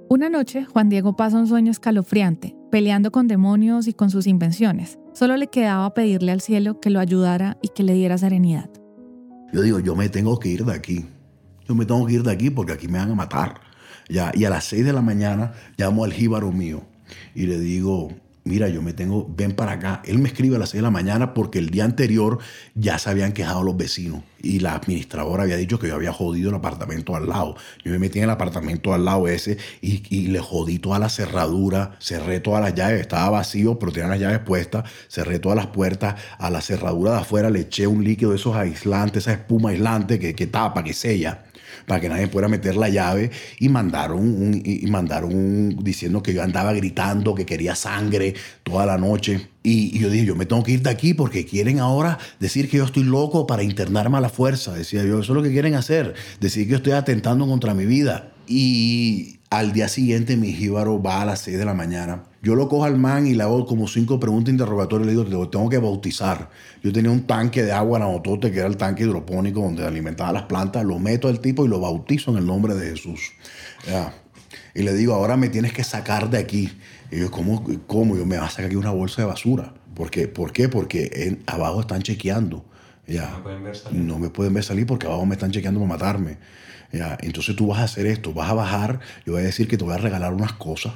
[0.10, 4.99] Una noche, Juan Diego pasa un sueño escalofriante, peleando con demonios y con sus invenciones.
[5.13, 8.69] Solo le quedaba pedirle al cielo que lo ayudara y que le diera serenidad.
[9.54, 11.06] Yo digo, yo me tengo que ir de aquí.
[11.65, 13.62] Yo me tengo que ir de aquí porque aquí me van a matar.
[14.10, 16.82] Ya, y a las 6 de la mañana llamo al jíbaro mío
[17.34, 18.10] y le digo,
[18.43, 20.01] mira, yo me tengo, ven para acá.
[20.06, 22.39] Él me escribe a las 6 de la mañana porque el día anterior
[22.75, 26.49] ya se habían quejado los vecinos y la administradora había dicho que yo había jodido
[26.49, 27.56] el apartamento al lado.
[27.84, 31.10] Yo me metí en el apartamento al lado ese y, y le jodí toda la
[31.10, 35.67] cerradura, cerré todas las llaves, estaba vacío, pero tenía las llaves puestas, cerré todas las
[35.67, 39.69] puertas, a la cerradura de afuera le eché un líquido de esos aislantes, esa espuma
[39.69, 41.43] aislante que, que tapa, que sella
[41.91, 46.71] para que nadie pueda meter la llave y mandaron y mandaron diciendo que yo andaba
[46.71, 49.49] gritando, que quería sangre toda la noche.
[49.62, 52.77] Y, yo dije, yo me tengo que ir de aquí porque quieren ahora decir que
[52.77, 54.73] yo estoy loco para internarme a la fuerza.
[54.73, 57.86] Decía yo, eso es lo que quieren hacer, decir que yo estoy atentando contra mi
[57.86, 58.32] vida.
[58.47, 62.23] Y al día siguiente mi jíbaro va a las 6 de la mañana.
[62.41, 65.05] Yo lo cojo al man y le hago como cinco preguntas interrogatorias.
[65.05, 66.49] Le digo, te tengo que bautizar.
[66.81, 70.31] Yo tenía un tanque de agua en Aotote, que era el tanque hidropónico donde alimentaba
[70.31, 70.85] las plantas.
[70.85, 73.33] Lo meto al tipo y lo bautizo en el nombre de Jesús.
[74.73, 76.71] Y le digo, ahora me tienes que sacar de aquí.
[77.11, 77.61] Y yo, ¿cómo?
[77.87, 78.15] cómo?
[78.15, 79.73] Yo me va a sacar aquí una bolsa de basura.
[79.93, 80.29] ¿Por qué?
[80.29, 80.69] ¿Por qué?
[80.69, 82.63] Porque abajo están chequeando.
[83.05, 83.29] Ya.
[83.29, 84.01] No, pueden ver salir.
[84.01, 86.37] no me pueden ver salir porque abajo me están chequeando para matarme.
[86.91, 89.77] Ya, entonces tú vas a hacer esto, vas a bajar, yo voy a decir que
[89.77, 90.93] te voy a regalar unas cosas,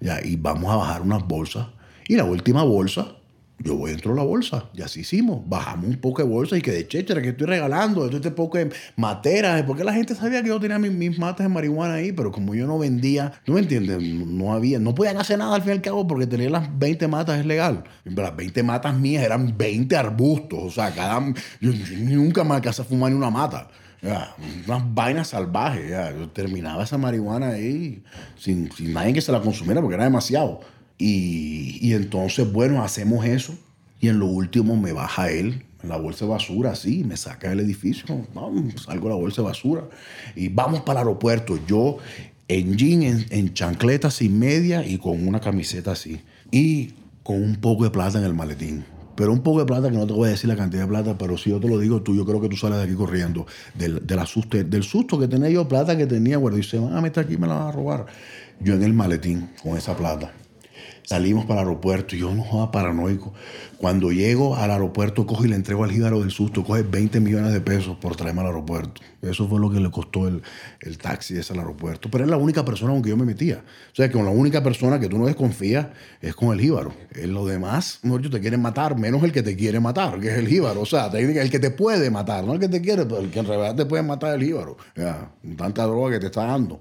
[0.00, 1.66] ya, y vamos a bajar unas bolsas.
[2.08, 3.16] Y la última bolsa,
[3.62, 4.64] yo voy dentro de la bolsa.
[4.74, 5.46] Y así hicimos.
[5.46, 8.58] Bajamos un poco de bolsa y que de chéchera que estoy regalando, esto este poco
[8.58, 12.12] de materas, porque la gente sabía que yo tenía mis, mis, matas de marihuana ahí,
[12.12, 14.02] pero como yo no vendía, ¿no me entiendes?
[14.02, 17.06] No había, no podían hacer nada al fin y al cabo porque tener las 20
[17.08, 17.84] matas es legal.
[18.04, 21.20] las 20 matas mías eran 20 arbustos, o sea, cada,
[21.60, 23.68] yo, nunca me alcancé a fumar ni una mata.
[24.02, 24.34] Ya,
[24.66, 25.90] unas vainas salvajes.
[25.90, 26.12] Ya.
[26.32, 28.02] Terminaba esa marihuana ahí
[28.36, 30.60] sin, sin nadie que se la consumiera porque era demasiado.
[30.98, 33.54] Y, y, entonces, bueno, hacemos eso.
[34.00, 37.48] Y en lo último me baja él en la bolsa de basura, así, me saca
[37.48, 39.84] del edificio, vamos, salgo de la bolsa de basura
[40.36, 41.58] y vamos para el aeropuerto.
[41.66, 41.98] Yo
[42.48, 46.20] en jean, en, en chancletas y media y con una camiseta así.
[46.50, 48.84] Y con un poco de plata en el maletín.
[49.14, 51.18] Pero un poco de plata, que no te voy a decir la cantidad de plata,
[51.18, 53.46] pero si yo te lo digo tú, yo creo que tú sales de aquí corriendo.
[53.74, 56.56] Del, del, asusto, del susto que tenía yo, plata que tenía, güey.
[56.56, 58.06] Dice, van a meter aquí me la van a robar.
[58.60, 60.32] Yo en el maletín con esa plata.
[61.04, 63.32] Salimos para el aeropuerto yo no joda paranoico.
[63.78, 67.52] Cuando llego al aeropuerto, cojo y le entrego al jíbaro del susto, coge 20 millones
[67.52, 69.00] de pesos por traerme al aeropuerto.
[69.22, 70.42] Eso fue lo que le costó el,
[70.80, 72.10] el taxi ese al aeropuerto.
[72.10, 73.64] Pero es la única persona con que yo me metía.
[73.92, 75.86] O sea, que con la única persona que tú no desconfías
[76.20, 76.92] es con el jíbaro.
[77.14, 80.38] En lo demás, no, te quieren matar, menos el que te quiere matar, que es
[80.38, 80.82] el jíbaro.
[80.82, 83.38] O sea, el que te puede matar, no el que te quiere, pero el que
[83.38, 84.76] en realidad te puede matar es el jíbaro.
[84.94, 86.80] Ya, tanta droga que te está dando.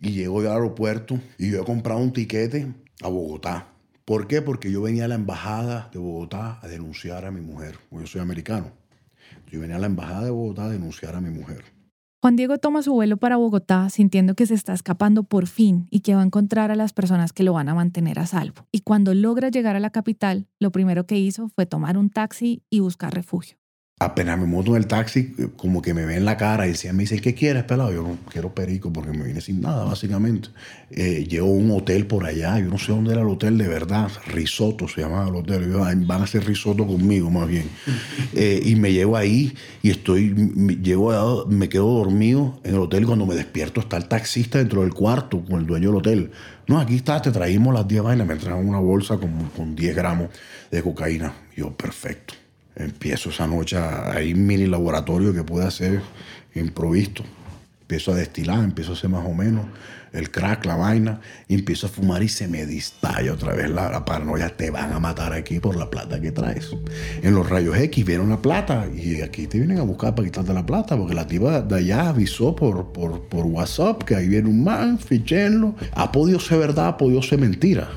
[0.00, 3.68] Y llego yo al aeropuerto y yo he comprado un tiquete a Bogotá.
[4.04, 4.42] ¿Por qué?
[4.42, 7.78] Porque yo venía a la embajada de Bogotá a denunciar a mi mujer.
[7.90, 8.72] Yo soy americano.
[9.50, 11.64] Yo venía a la embajada de Bogotá a denunciar a mi mujer.
[12.22, 16.00] Juan Diego toma su vuelo para Bogotá sintiendo que se está escapando por fin y
[16.00, 18.66] que va a encontrar a las personas que lo van a mantener a salvo.
[18.72, 22.62] Y cuando logra llegar a la capital, lo primero que hizo fue tomar un taxi
[22.68, 23.59] y buscar refugio
[24.02, 27.02] apenas me monto en el taxi, como que me ven la cara y decían, me
[27.02, 27.92] dicen, ¿qué quieres, pelado?
[27.92, 30.48] Yo no quiero perico porque me vine sin nada, básicamente.
[30.90, 33.68] Eh, llego a un hotel por allá, yo no sé dónde era el hotel de
[33.68, 35.70] verdad, Risotto se llamaba el hotel,
[36.06, 37.68] van a hacer risotto conmigo más bien.
[38.32, 43.02] Eh, y me llevo ahí y estoy, me, llego me quedo dormido en el hotel
[43.02, 46.30] y cuando me despierto está el taxista dentro del cuarto con el dueño del hotel.
[46.68, 49.96] No, aquí está, te traímos las 10 vainas, me trajeron una bolsa con, con 10
[49.96, 50.30] gramos
[50.70, 51.34] de cocaína.
[51.56, 52.39] Yo, perfecto
[52.80, 56.00] Empiezo esa noche, hay un mini laboratorio que puede hacer
[56.54, 57.22] improvisto.
[57.82, 59.66] Empiezo a destilar, empiezo a hacer más o menos
[60.12, 64.48] el crack, la vaina, empiezo a fumar y se me distalla otra vez la, paranoia.
[64.56, 66.70] Te van a matar aquí por la plata que traes.
[67.22, 70.52] En los rayos X vieron la plata y aquí te vienen a buscar para quitarte
[70.52, 74.48] la plata porque la tipa de allá avisó por, por, por WhatsApp que ahí viene
[74.48, 75.74] un man, fichenlo.
[75.92, 77.88] Ha podido ser verdad, ha podido ser mentira.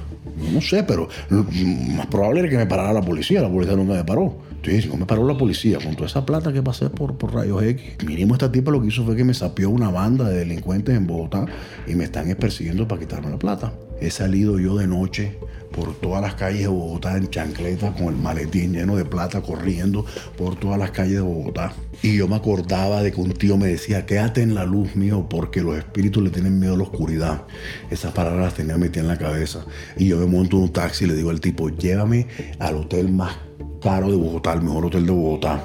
[0.52, 3.42] No sé, pero más probable era que me parara la policía.
[3.42, 4.53] La policía nunca me paró.
[4.66, 7.62] Entonces, no me paró la policía con toda esa plata que pasé por, por rayos
[7.64, 8.06] X.
[8.06, 11.06] Mínimo esta tipa lo que hizo fue que me sapió una banda de delincuentes en
[11.06, 11.46] Bogotá
[11.86, 13.74] y me están persiguiendo para quitarme la plata.
[14.00, 15.38] He salido yo de noche
[15.74, 20.06] por todas las calles de Bogotá en chancleta con el maletín lleno de plata corriendo
[20.38, 21.74] por todas las calles de Bogotá.
[22.02, 25.28] Y yo me acordaba de que un tío me decía, quédate en la luz mío
[25.30, 27.44] porque los espíritus le tienen miedo a la oscuridad.
[27.90, 29.66] Esas palabras las tenía metidas en la cabeza.
[29.98, 32.28] Y yo me monto en un taxi y le digo al tipo, llévame
[32.60, 33.36] al hotel más
[33.84, 35.62] caro de Bogotá, el mejor hotel de Bogotá.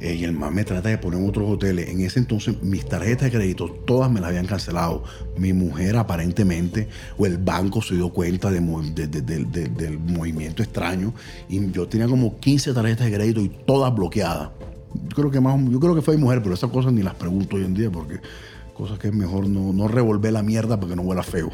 [0.00, 1.88] Eh, y el más me trata de poner otros hoteles.
[1.88, 5.02] En ese entonces mis tarjetas de crédito todas me las habían cancelado.
[5.36, 11.12] Mi mujer aparentemente, o el banco se dio cuenta de, del movimiento extraño.
[11.48, 14.50] Y yo tenía como 15 tarjetas de crédito y todas bloqueadas.
[14.94, 17.14] Yo creo que, más, yo creo que fue mi mujer, pero esas cosas ni las
[17.14, 18.20] pregunto hoy en día porque
[18.72, 21.50] cosas que es mejor no, no revolver la mierda porque no huela feo,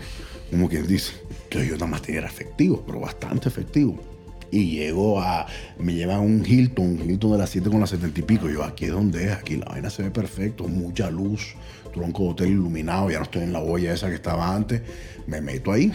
[0.51, 1.13] como quien dice.
[1.49, 4.12] Que yo nada más tenía efectivo, pero bastante efectivo
[4.53, 5.47] y llego a.
[5.81, 8.49] Me llevan un Hilton, un Hilton de las 7 con las 70 y pico.
[8.49, 11.57] Yo, aquí es donde es, aquí la vaina se ve perfecto, mucha luz,
[11.93, 14.83] tronco de hotel iluminado, ya no estoy en la olla esa que estaba antes.
[15.27, 15.93] Me meto ahí,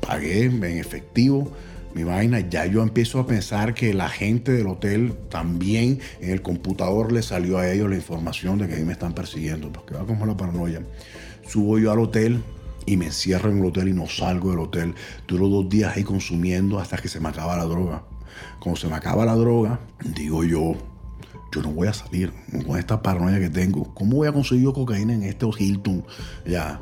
[0.00, 1.52] pagué en efectivo
[1.96, 6.42] mi vaina, ya yo empiezo a pensar que la gente del hotel también en el
[6.42, 10.04] computador le salió a ellos la información de que ahí me están persiguiendo, porque va
[10.04, 10.82] como la paranoia.
[11.48, 12.42] Subo yo al hotel,
[12.86, 14.94] y me encierro en el hotel y no salgo del hotel.
[15.26, 18.04] Duro dos días ahí consumiendo hasta que se me acaba la droga.
[18.60, 19.80] Cuando se me acaba la droga,
[20.14, 20.74] digo yo,
[21.52, 22.32] yo no voy a salir
[22.66, 23.92] con esta paranoia que tengo.
[23.94, 26.04] ¿Cómo voy a conseguir cocaína en este Hilton?
[26.46, 26.80] Ya,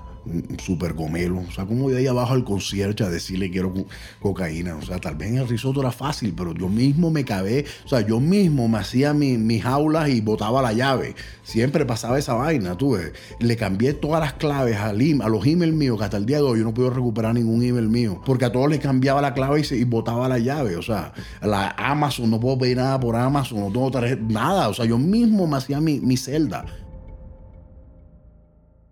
[0.59, 1.43] super gomelo.
[1.49, 3.73] O sea, como de ahí abajo al concierto a decirle quiero
[4.21, 4.77] cocaína.
[4.77, 7.65] O sea, tal vez en el risotto era fácil, pero yo mismo me cabé.
[7.85, 11.15] O sea, yo mismo me hacía mis jaulas y botaba la llave.
[11.43, 13.13] Siempre pasaba esa vaina, tú ves.
[13.39, 14.93] Le cambié todas las claves a, a
[15.29, 17.89] los emails míos, que hasta el día de hoy yo no puedo recuperar ningún email
[17.89, 18.21] mío.
[18.25, 20.77] Porque a todos les cambiaba la clave y, se, y botaba la llave.
[20.77, 24.69] O sea, la Amazon, no puedo pedir nada por Amazon, no tengo tarjeta, nada.
[24.69, 26.65] O sea, yo mismo me hacía mi, mi celda.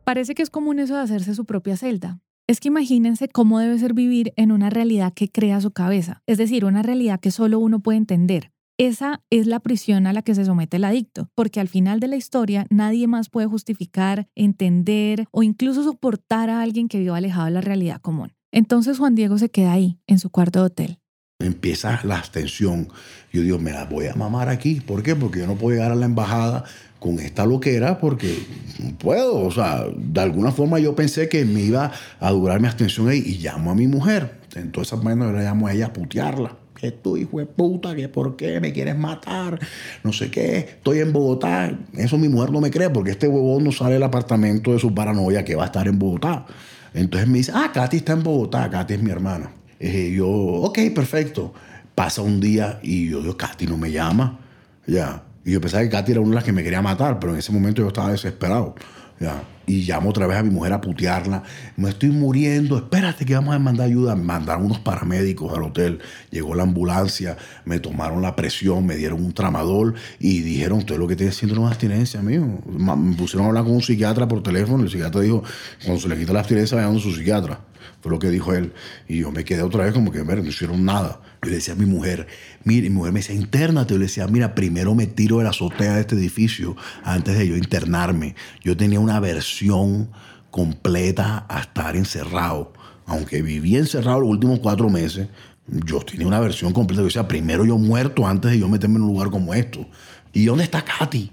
[0.04, 2.18] Parece que es común eso de hacerse su propia celda.
[2.48, 6.38] Es que imagínense cómo debe ser vivir en una realidad que crea su cabeza, es
[6.38, 8.50] decir, una realidad que solo uno puede entender.
[8.78, 12.08] Esa es la prisión a la que se somete el adicto, porque al final de
[12.08, 17.44] la historia nadie más puede justificar, entender o incluso soportar a alguien que viva alejado
[17.44, 18.32] de la realidad común.
[18.50, 20.98] Entonces Juan Diego se queda ahí, en su cuarto de hotel.
[21.38, 22.88] Empieza la abstención.
[23.32, 24.80] Yo digo, me la voy a mamar aquí.
[24.80, 25.14] ¿Por qué?
[25.14, 26.64] Porque yo no puedo llegar a la embajada
[27.02, 28.38] con esta loquera porque
[28.78, 29.40] no puedo.
[29.40, 33.22] O sea, de alguna forma yo pensé que me iba a durar mi abstención ahí
[33.26, 34.38] y llamo a mi mujer.
[34.54, 36.56] Entonces, bueno, le llamo a ella a putearla.
[36.76, 39.58] que tú, hijo de puta, que por qué me quieres matar,
[40.04, 41.76] no sé qué, estoy en Bogotá.
[41.96, 44.94] Eso mi mujer no me cree porque este huevón no sale del apartamento de su
[44.94, 46.46] paranoia que va a estar en Bogotá.
[46.94, 49.50] Entonces me dice, ah, Katy está en Bogotá, Katy es mi hermana.
[49.80, 51.52] Y yo, ok, perfecto.
[51.96, 54.38] Pasa un día y yo digo, Katy no me llama.
[54.86, 55.24] Ya.
[55.44, 57.38] Y yo pensaba que Katy era una de las que me quería matar, pero en
[57.38, 58.74] ese momento yo estaba desesperado.
[59.18, 59.42] Ya.
[59.66, 61.44] Y llamo otra vez a mi mujer a putearla.
[61.76, 64.16] Me estoy muriendo, espérate que vamos a mandar ayuda.
[64.16, 66.00] Mandaron unos paramédicos al hotel.
[66.30, 71.06] Llegó la ambulancia, me tomaron la presión, me dieron un tramadol y dijeron, usted lo
[71.06, 72.60] que tiene es síndrome de abstinencia, amigo.
[72.66, 74.82] Me pusieron a hablar con un psiquiatra por teléfono.
[74.82, 75.44] El psiquiatra dijo,
[75.84, 77.60] cuando se le quita la abstinencia, vayan a su psiquiatra.
[78.00, 78.72] Fue lo que dijo él.
[79.06, 81.20] Y yo me quedé otra vez como que, ver, no hicieron nada.
[81.44, 82.28] Yo le decía a mi mujer,
[82.62, 83.94] mire, mi mujer me decía, internate.
[83.94, 87.48] Yo le decía, mira, primero me tiro de la azotea de este edificio antes de
[87.48, 88.36] yo internarme.
[88.62, 90.12] Yo tenía una versión
[90.52, 92.72] completa a estar encerrado.
[93.06, 95.30] Aunque viví encerrado los últimos cuatro meses,
[95.66, 97.00] yo tenía una versión completa.
[97.00, 99.84] Yo decía, primero yo muerto antes de yo meterme en un lugar como esto.
[100.32, 101.28] ¿Y dónde está Katy?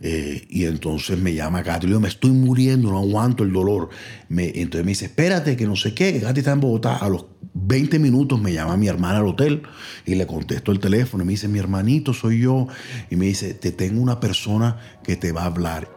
[0.00, 3.88] Eh, y entonces me llama Katy, le digo, me estoy muriendo, no aguanto el dolor.
[4.28, 6.96] Me, entonces me dice, espérate, que no sé qué, que está en Bogotá.
[6.96, 9.62] A los 20 minutos me llama mi hermana al hotel
[10.06, 11.24] y le contesto el teléfono.
[11.24, 12.68] Y me dice, mi hermanito, soy yo.
[13.10, 15.88] Y me dice, te tengo una persona que te va a hablar.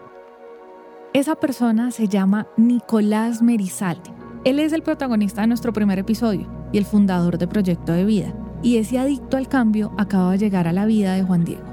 [1.13, 4.09] Esa persona se llama Nicolás Merizalde.
[4.45, 8.33] Él es el protagonista de nuestro primer episodio y el fundador de Proyecto de Vida.
[8.63, 11.70] Y ese adicto al cambio acaba de llegar a la vida de Juan Diego.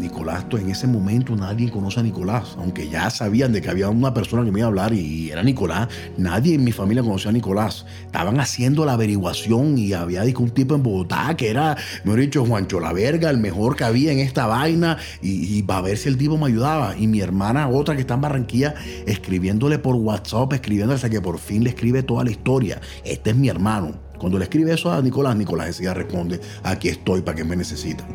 [0.00, 4.14] Nicolás, en ese momento nadie conoce a Nicolás, aunque ya sabían de que había una
[4.14, 7.32] persona que me iba a hablar y era Nicolás, nadie en mi familia conocía a
[7.32, 7.86] Nicolás.
[8.06, 12.44] Estaban haciendo la averiguación y había un tipo en Bogotá que era, me he dicho,
[12.44, 16.08] Juancho la verga, el mejor que había en esta vaina y, va a ver si
[16.08, 16.96] el tipo me ayudaba.
[16.96, 18.74] Y mi hermana, otra que está en Barranquilla,
[19.06, 22.80] escribiéndole por WhatsApp, escribiéndole hasta que por fin le escribe toda la historia.
[23.04, 23.94] Este es mi hermano.
[24.18, 28.06] Cuando le escribe eso a Nicolás, Nicolás enseguida responde, aquí estoy, ¿para que me necesitan?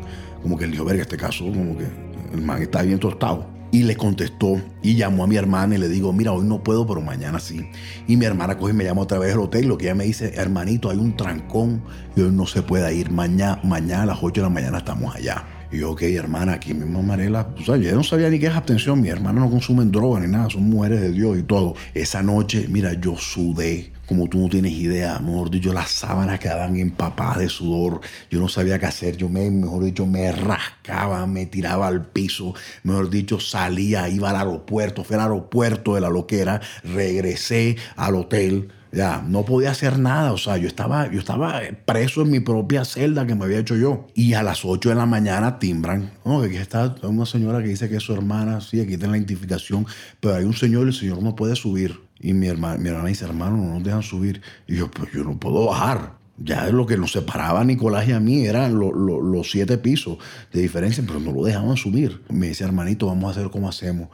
[0.42, 1.86] Como que él dijo, verga, este caso, como que
[2.32, 3.46] el man está bien tostado.
[3.72, 6.86] Y le contestó y llamó a mi hermana y le digo, mira, hoy no puedo,
[6.86, 7.68] pero mañana sí.
[8.08, 9.68] Y mi hermana coge y me llama otra vez al hotel.
[9.68, 11.80] Lo que ella me dice, hermanito, hay un trancón
[12.16, 13.12] y hoy no se puede ir.
[13.12, 15.44] Mañana, mañana a las 8 de la mañana estamos allá.
[15.70, 18.54] Y yo, ok, hermana, aquí mismo Marela, o sea, yo no sabía ni qué es
[18.54, 19.00] abstención.
[19.00, 21.76] Mi hermana no consumen droga ni nada, son mujeres de Dios y todo.
[21.94, 26.74] Esa noche, mira, yo sudé como tú no tienes idea, mejor dicho, las sábanas quedaban
[26.74, 31.46] empapadas de sudor, yo no sabía qué hacer, yo me, mejor dicho, me rascaba, me
[31.46, 36.60] tiraba al piso, mejor dicho, salía, iba al aeropuerto, fui al aeropuerto de la loquera,
[36.82, 42.22] regresé al hotel, ya, no podía hacer nada, o sea, yo estaba, yo estaba preso
[42.22, 44.08] en mi propia celda que me había hecho yo.
[44.16, 47.88] Y a las 8 de la mañana timbran, no, aquí está una señora que dice
[47.88, 49.86] que es su hermana, sí, aquí está la identificación,
[50.18, 52.09] pero hay un señor y el señor no puede subir.
[52.20, 54.42] Y mi hermana, mi hermana dice, hermano, no nos dejan subir.
[54.66, 56.20] Y yo, pues yo no puedo bajar.
[56.42, 60.16] Ya lo que nos separaba a Nicolás y a mí eran los siete pisos
[60.52, 62.22] de diferencia, pero no lo dejaban subir.
[62.30, 64.08] Me dice, hermanito, vamos a hacer como hacemos.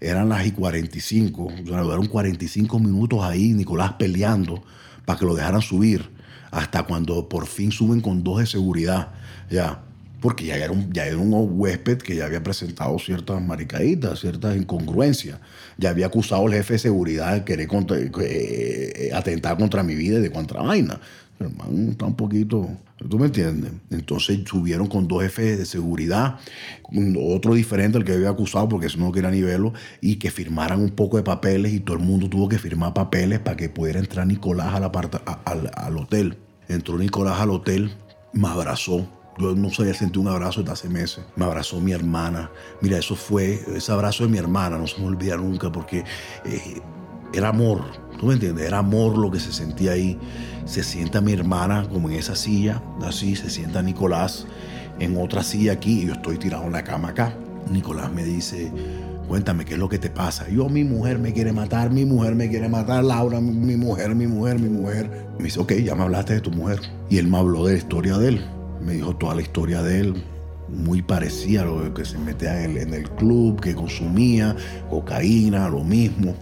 [0.00, 4.62] Eran las y 45, o sea, duraron 45 minutos ahí, Nicolás peleando
[5.04, 6.08] para que lo dejaran subir,
[6.52, 9.08] hasta cuando por fin suben con dos de seguridad.
[9.50, 9.82] Ya,
[10.22, 14.56] porque ya era, un, ya era un huésped que ya había presentado ciertas maricaditas, ciertas
[14.56, 15.40] incongruencias.
[15.76, 17.68] Ya había acusado al jefe de seguridad de querer
[18.20, 21.00] eh, atentar contra mi vida y de contra vaina.
[21.40, 22.68] El hermano está un poquito,
[23.10, 23.72] ¿tú me entiendes?
[23.90, 26.38] Entonces subieron con dos jefes de seguridad,
[27.18, 30.90] otro diferente al que había acusado porque eso no quería nivelarlo, y que firmaran un
[30.90, 34.24] poco de papeles y todo el mundo tuvo que firmar papeles para que pudiera entrar
[34.24, 34.72] Nicolás
[35.44, 36.36] al, al hotel.
[36.68, 37.90] Entró Nicolás al hotel,
[38.32, 39.08] me abrazó
[39.38, 41.24] yo no sabía sentir un abrazo desde hace meses.
[41.36, 42.50] Me abrazó mi hermana.
[42.80, 46.04] Mira, eso fue, ese abrazo de mi hermana, no se me olvida nunca porque
[46.44, 46.80] eh,
[47.32, 47.82] era amor.
[48.18, 48.66] ¿Tú me entiendes?
[48.66, 50.18] Era amor lo que se sentía ahí.
[50.64, 54.46] Se sienta mi hermana como en esa silla, así, se sienta Nicolás
[55.00, 57.34] en otra silla aquí y yo estoy tirado en la cama acá.
[57.70, 58.70] Nicolás me dice,
[59.26, 60.48] cuéntame qué es lo que te pasa.
[60.50, 64.26] Yo, mi mujer me quiere matar, mi mujer me quiere matar, Laura, mi mujer, mi
[64.26, 65.10] mujer, mi mujer.
[65.38, 66.80] me dice, ok, ya me hablaste de tu mujer.
[67.08, 68.44] Y él me habló de la historia de él
[68.84, 70.24] me dijo toda la historia de él,
[70.68, 74.56] muy parecida a lo que se metía en el, club, que consumía
[74.90, 76.34] cocaína, lo mismo.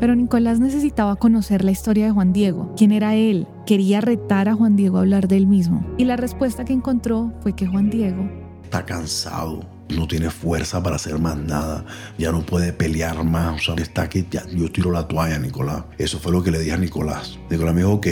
[0.00, 4.54] Pero Nicolás necesitaba conocer la historia de Juan Diego, quién era él, quería retar a
[4.54, 5.86] Juan Diego a hablar de él mismo.
[5.98, 8.28] Y la respuesta que encontró fue que Juan Diego
[8.64, 11.84] está cansado, no tiene fuerza para hacer más nada,
[12.18, 15.84] ya no puede pelear más, o sea, está que ya, yo tiro la toalla, Nicolás.
[15.96, 17.38] Eso fue lo que le dije a Nicolás.
[17.48, 18.06] Nicolás me dijo, ok,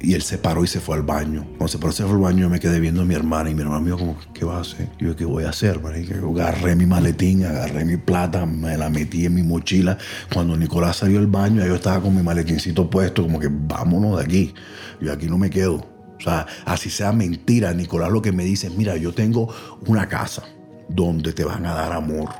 [0.00, 1.44] y él se paró y se fue al baño.
[1.56, 3.54] Cuando se paró se fue al baño, yo me quedé viendo a mi hermana y
[3.54, 4.88] mi hermana me dijo, como, ¿qué vas a hacer?
[4.98, 5.80] Yo, ¿qué voy a hacer?
[5.80, 9.98] Yo agarré mi maletín, agarré mi plata, me la metí en mi mochila.
[10.32, 14.24] Cuando Nicolás salió del baño, yo estaba con mi maletincito puesto, como que vámonos de
[14.24, 14.54] aquí.
[15.00, 15.76] Yo aquí no me quedo.
[15.76, 19.52] O sea, así sea mentira, Nicolás lo que me dice, mira, yo tengo
[19.86, 20.42] una casa
[20.88, 22.30] donde te van a dar amor,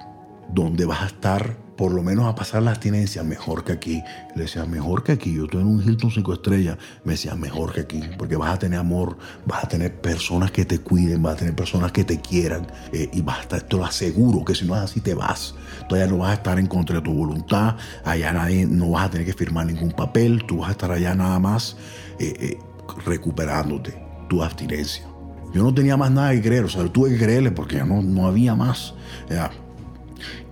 [0.52, 4.02] donde vas a estar por lo menos a pasar la abstinencia mejor que aquí.
[4.34, 5.32] Le decía, mejor que aquí.
[5.32, 6.76] Yo estoy en un Hilton 5 estrellas.
[7.04, 8.02] Me decía, mejor que aquí.
[8.18, 9.16] Porque vas a tener amor,
[9.46, 12.66] vas a tener personas que te cuiden, vas a tener personas que te quieran.
[12.92, 15.54] Eh, y vas a estar, te lo aseguro, que si no es así te vas.
[15.88, 17.76] Todavía no vas a estar en contra de tu voluntad.
[18.04, 20.44] Allá nadie, no vas a tener que firmar ningún papel.
[20.48, 21.76] Tú vas a estar allá nada más
[22.18, 22.58] eh, eh,
[23.06, 25.06] recuperándote tu abstinencia.
[25.54, 26.64] Yo no tenía más nada que creer.
[26.64, 28.94] O sea, tuve que creerle porque ya no, no había más.
[29.30, 29.52] Ya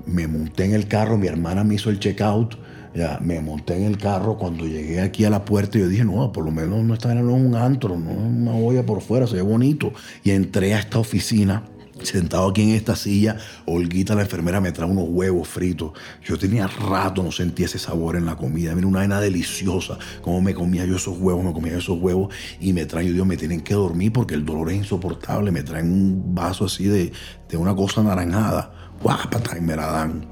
[0.06, 2.56] me monté en el carro, mi hermana me hizo el checkout,
[2.94, 6.32] ya, me monté en el carro, cuando llegué aquí a la puerta yo dije, no,
[6.32, 9.42] por lo menos no está en un antro, no una olla por fuera, se ve
[9.42, 9.92] bonito.
[10.24, 11.64] Y entré a esta oficina,
[12.02, 13.36] sentado aquí en esta silla,
[13.66, 15.92] Olguita, la enfermera, me trae unos huevos fritos.
[16.24, 18.74] Yo tenía rato, no sentía ese sabor en la comida.
[18.74, 19.98] Mira, una vaina deliciosa.
[20.22, 23.36] Como me comía yo esos huevos, me comía esos huevos y me traen, yo me
[23.36, 25.50] tienen que dormir porque el dolor es insoportable.
[25.50, 27.12] Me traen un vaso así de,
[27.48, 30.26] de una cosa anaranjada guápata, y me la dan.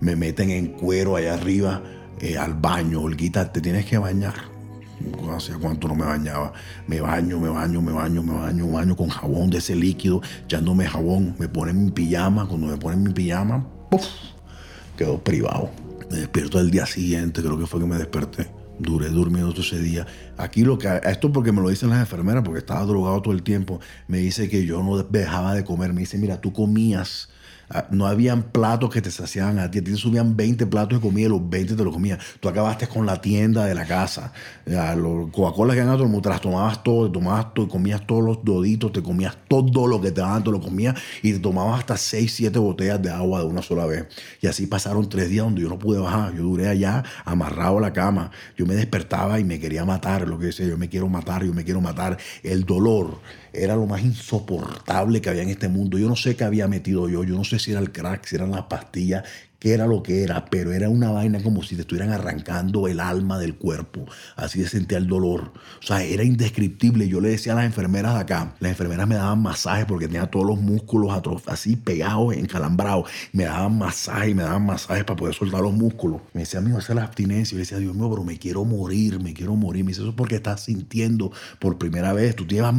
[0.00, 1.82] Me meten en cuero allá arriba
[2.20, 3.02] eh, al baño.
[3.02, 4.34] Olguita, te tienes que bañar.
[5.34, 6.52] Hacía cuánto no me bañaba.
[6.86, 10.20] Me baño, me baño, me baño, me baño, me baño con jabón de ese líquido,
[10.44, 11.34] echándome jabón.
[11.38, 12.46] Me ponen mi pijama.
[12.46, 14.04] Cuando me ponen mi pijama, ¡puf!
[14.96, 15.70] quedó privado.
[16.10, 18.50] Me despierto el día siguiente, creo que fue que me desperté.
[18.78, 20.06] Duré durmiendo todo ese día.
[20.36, 23.42] Aquí lo que, esto porque me lo dicen las enfermeras, porque estaba drogado todo el
[23.42, 25.94] tiempo, me dice que yo no dejaba de comer.
[25.94, 27.30] Me dice, mira, tú comías
[27.90, 29.78] no habían platos que te saciaban a ti.
[29.78, 32.18] A ti te subían 20 platos de comida y los 20 te los comías.
[32.40, 34.32] Tú acabaste con la tienda de la casa.
[34.66, 38.44] Los Coca-Cola que han dado, te las tomabas todo, te tomabas todo, comías todos los
[38.44, 41.96] doditos, te comías todo lo que te daban, te lo comías y te tomabas hasta
[41.96, 44.06] 6, 7 botellas de agua de una sola vez.
[44.40, 46.34] Y así pasaron tres días donde yo no pude bajar.
[46.34, 48.30] Yo duré allá amarrado a la cama.
[48.56, 51.52] Yo me despertaba y me quería matar, lo que decía, yo me quiero matar, yo
[51.52, 52.18] me quiero matar.
[52.42, 53.18] El dolor
[53.52, 55.98] era lo más insoportable que había en este mundo.
[55.98, 58.36] Yo no sé qué había metido yo, yo no sé si era el crack, si
[58.36, 59.24] eran las pastillas,
[59.60, 62.98] qué era lo que era, pero era una vaina como si te estuvieran arrancando el
[62.98, 64.06] alma del cuerpo.
[64.34, 65.52] Así de sentía el dolor.
[65.82, 67.06] O sea, era indescriptible.
[67.08, 70.26] Yo le decía a las enfermeras de acá, las enfermeras me daban masaje porque tenía
[70.26, 71.12] todos los músculos
[71.46, 73.10] así pegados, encalambrados.
[73.32, 76.22] Me daban masaje, me daban masajes para poder soltar los músculos.
[76.32, 77.54] Me decía, amigo, hacer la abstinencia.
[77.54, 79.84] Yo decía, Dios mío, pero me quiero morir, me quiero morir.
[79.84, 82.34] Me dice, eso es porque estás sintiendo por primera vez.
[82.34, 82.74] Tú llevas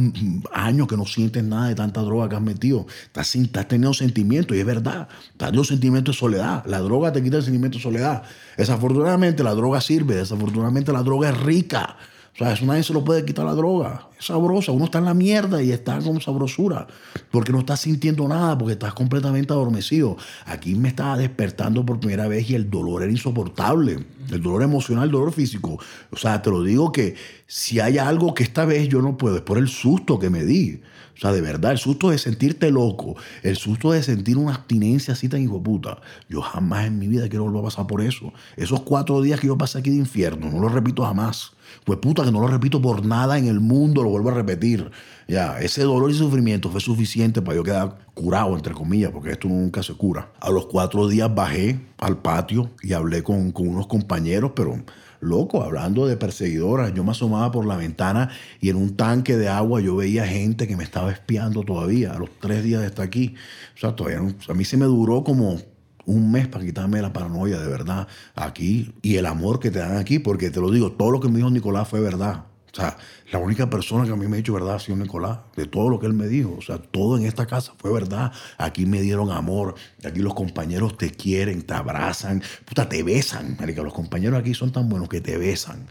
[0.52, 2.86] años que no sientes nada de tanta droga que has metido.
[3.06, 5.08] Estás, estás teniendo sentimientos, y es verdad.
[5.30, 8.22] Estás teniendo sentimientos de soledad la droga te quita el sentimiento de soledad.
[8.56, 11.96] Desafortunadamente la droga sirve, desafortunadamente la droga es rica.
[12.34, 14.08] O sea, eso nadie se lo puede quitar la droga.
[14.22, 14.72] Sabrosa.
[14.72, 16.86] Uno está en la mierda y está con sabrosura.
[17.30, 20.16] Porque no estás sintiendo nada, porque estás completamente adormecido.
[20.46, 23.98] Aquí me estaba despertando por primera vez y el dolor era insoportable.
[24.30, 25.78] El dolor emocional, el dolor físico.
[26.10, 27.16] O sea, te lo digo que
[27.46, 30.44] si hay algo que esta vez yo no puedo, es por el susto que me
[30.44, 30.80] di.
[31.14, 35.12] O sea, de verdad, el susto de sentirte loco, el susto de sentir una abstinencia
[35.12, 35.98] así tan hijo puta.
[36.28, 38.32] Yo jamás en mi vida quiero volver a pasar por eso.
[38.56, 41.52] Esos cuatro días que yo pasé aquí de infierno, no lo repito jamás.
[41.84, 44.90] Pues puta, que no lo repito por nada en el mundo, lo vuelvo a repetir.
[45.26, 49.48] Ya, ese dolor y sufrimiento fue suficiente para yo quedar curado, entre comillas, porque esto
[49.48, 50.30] nunca se cura.
[50.40, 54.78] A los cuatro días bajé al patio y hablé con, con unos compañeros, pero
[55.20, 56.92] loco, hablando de perseguidoras.
[56.92, 58.28] Yo me asomaba por la ventana
[58.60, 62.18] y en un tanque de agua yo veía gente que me estaba espiando todavía, a
[62.18, 63.34] los tres días de estar aquí.
[63.74, 65.58] O sea, todavía a mí se me duró como
[66.04, 69.96] un mes para quitarme la paranoia de verdad aquí y el amor que te dan
[69.96, 72.44] aquí, porque te lo digo, todo lo que me dijo Nicolás fue verdad.
[72.72, 72.96] O sea,
[73.30, 75.90] la única persona que a mí me ha dicho verdad ha sido Nicolás, de todo
[75.90, 76.54] lo que él me dijo.
[76.58, 78.32] O sea, todo en esta casa fue verdad.
[78.56, 83.56] Aquí me dieron amor, aquí los compañeros te quieren, te abrazan, puta, te besan.
[83.60, 85.86] Marica, los compañeros aquí son tan buenos que te besan,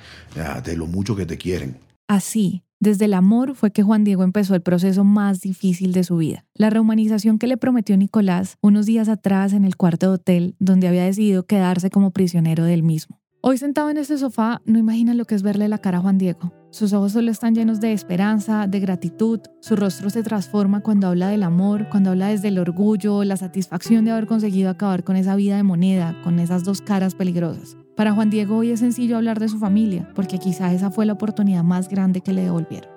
[0.63, 1.77] de lo mucho que te quieren.
[2.07, 6.17] Así, desde el amor fue que Juan Diego empezó el proceso más difícil de su
[6.17, 10.55] vida, la rehumanización que le prometió Nicolás unos días atrás en el cuarto de hotel
[10.57, 13.19] donde había decidido quedarse como prisionero del mismo.
[13.41, 16.17] Hoy sentado en este sofá, no imagina lo que es verle la cara a Juan
[16.17, 16.51] Diego.
[16.71, 21.27] Sus ojos solo están llenos de esperanza, de gratitud, su rostro se transforma cuando habla
[21.27, 25.35] del amor, cuando habla desde el orgullo, la satisfacción de haber conseguido acabar con esa
[25.35, 27.75] vida de moneda, con esas dos caras peligrosas.
[27.97, 31.11] Para Juan Diego hoy es sencillo hablar de su familia, porque quizá esa fue la
[31.11, 32.89] oportunidad más grande que le devolvieron.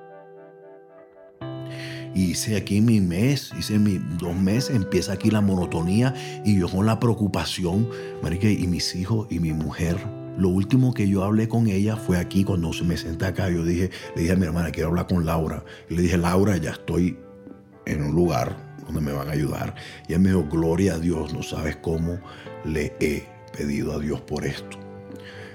[2.15, 6.15] hice aquí mi mes, hice mis dos meses, empieza aquí la monotonía
[6.45, 7.89] y yo con la preocupación,
[8.23, 12.19] marica, y mis hijos y mi mujer lo último que yo hablé con ella fue
[12.19, 13.49] aquí cuando me senté acá.
[13.51, 15.65] Yo dije, le dije a mi hermana, quiero hablar con Laura.
[15.89, 17.17] Y le dije, Laura, ya estoy
[17.87, 19.75] en un lugar donde me van a ayudar.
[20.09, 22.19] Y ella me dijo, gloria a Dios, no sabes cómo
[22.65, 23.27] le he
[23.57, 24.79] pedido a Dios por esto.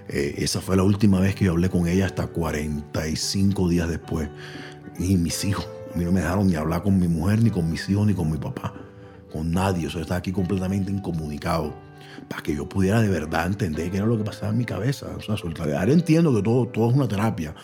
[0.08, 4.30] Eh, esa fue la última vez que yo hablé con ella hasta 45 días después.
[4.98, 5.68] y mis hijos.
[5.94, 8.14] A mí no me dejaron ni hablar con mi mujer, ni con mis hijos, ni
[8.14, 8.74] con mi papá,
[9.32, 9.88] con nadie.
[9.88, 11.74] O sea, estaba aquí completamente incomunicado
[12.30, 15.08] para que yo pudiera de verdad entender qué era lo que pasaba en mi cabeza.
[15.18, 15.36] O sea.
[15.36, 17.56] Ahora entiendo que todo, todo es una terapia.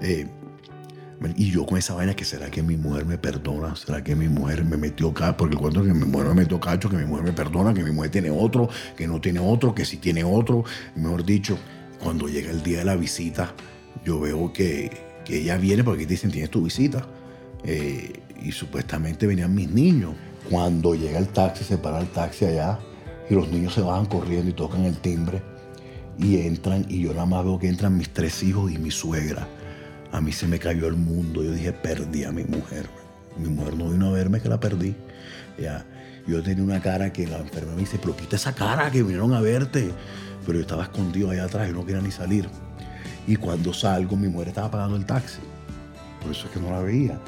[0.00, 0.26] Eh,
[1.36, 4.28] y yo con esa vaina que será que mi mujer me perdona, será que mi
[4.28, 7.24] mujer me metió cacho, porque cuento que mi mujer me metió cacho, que mi mujer
[7.24, 10.64] me perdona, que mi mujer tiene otro, que no tiene otro, que si tiene otro.
[10.96, 11.58] Mejor dicho,
[12.02, 13.54] cuando llega el día de la visita,
[14.04, 14.90] yo veo que,
[15.24, 17.06] que ella viene porque te dicen, tienes tu visita.
[17.64, 20.14] Eh, y supuestamente venían mis niños.
[20.50, 22.80] Cuando llega el taxi, se para el taxi allá
[23.30, 25.42] y los niños se van corriendo y tocan el timbre
[26.18, 29.48] y entran y yo nada más veo que entran mis tres hijos y mi suegra
[30.12, 31.42] a mí se me cayó el mundo.
[31.42, 32.86] Yo dije, perdí a mi mujer.
[33.38, 34.94] Mi mujer no vino a verme que la perdí.
[35.58, 35.84] Ya.
[36.26, 39.32] Yo tenía una cara que la enfermera me dice, pero quita esa cara que vinieron
[39.32, 39.90] a verte.
[40.46, 42.48] Pero yo estaba escondido allá atrás y no quería ni salir.
[43.26, 45.40] Y cuando salgo, mi mujer estaba pagando el taxi.
[46.20, 47.18] Por eso es que no la veía.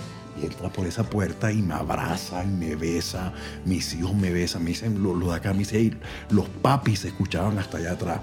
[0.44, 3.32] Entra por esa puerta y me abraza y me besa.
[3.64, 4.64] Mis hijos me besan.
[4.64, 5.98] Me dicen, los, de acá me dicen,
[6.30, 8.20] los papis se escuchaban hasta allá atrás.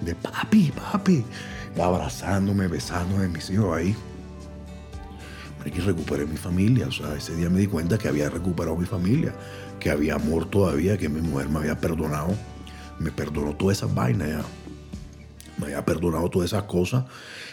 [0.00, 1.24] De papi, papi
[1.78, 3.94] abrazándome, besándome, mis hijos ahí.
[5.64, 6.86] Y recuperé mi familia.
[6.88, 9.34] O sea, ese día me di cuenta que había recuperado mi familia,
[9.78, 12.34] que había amor todavía, que mi mujer me había perdonado.
[12.98, 14.44] Me perdonó todas esas vainas.
[15.58, 17.04] Me había perdonado todas esas cosas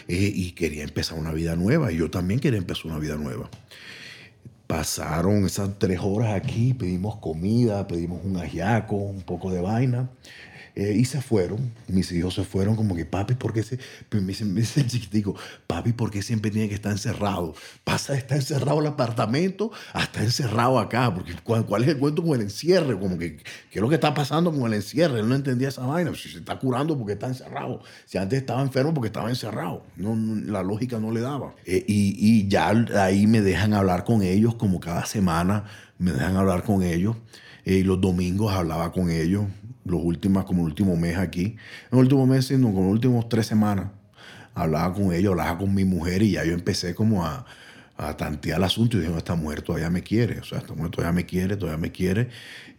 [0.08, 1.92] eh, y quería empezar una vida nueva.
[1.92, 3.50] Y yo también quería empezar una vida nueva.
[4.68, 10.10] Pasaron esas tres horas aquí, pedimos comida, pedimos un ajiaco, un poco de vaina.
[10.78, 13.80] Eh, y se fueron, mis hijos se fueron como que, papi, ¿por qué se...?
[14.12, 15.34] Me dice, el chiquitico,
[15.66, 17.52] papi, ¿por qué siempre tiene que estar encerrado?
[17.82, 22.36] Pasa de estar encerrado el apartamento hasta encerrado acá, porque ¿cuál, es el cuento con
[22.36, 22.96] el encierre?
[22.96, 25.18] Como que, ¿qué es lo que está pasando con el encierre?
[25.18, 28.62] Él no entendía esa vaina, si se está curando porque está encerrado, si antes estaba
[28.62, 31.56] enfermo porque estaba encerrado, no, la lógica no le daba.
[31.66, 32.68] Eh, y, y ya
[33.02, 35.64] ahí me dejan hablar con ellos como cada semana,
[35.98, 37.16] me dejan hablar con ellos.
[37.64, 39.44] Eh, los domingos hablaba con ellos,
[39.88, 41.56] los últimos, como el último mes aquí.
[41.90, 43.90] En el último mes, no, como los últimos tres semanas,
[44.54, 47.46] hablaba con ellos, hablaba con mi mujer y ya yo empecé como a,
[47.98, 50.72] a tantear el asunto y dije, no, esta mujer todavía me quiere, o sea, esta
[50.72, 52.28] mujer todavía me quiere, todavía me quiere.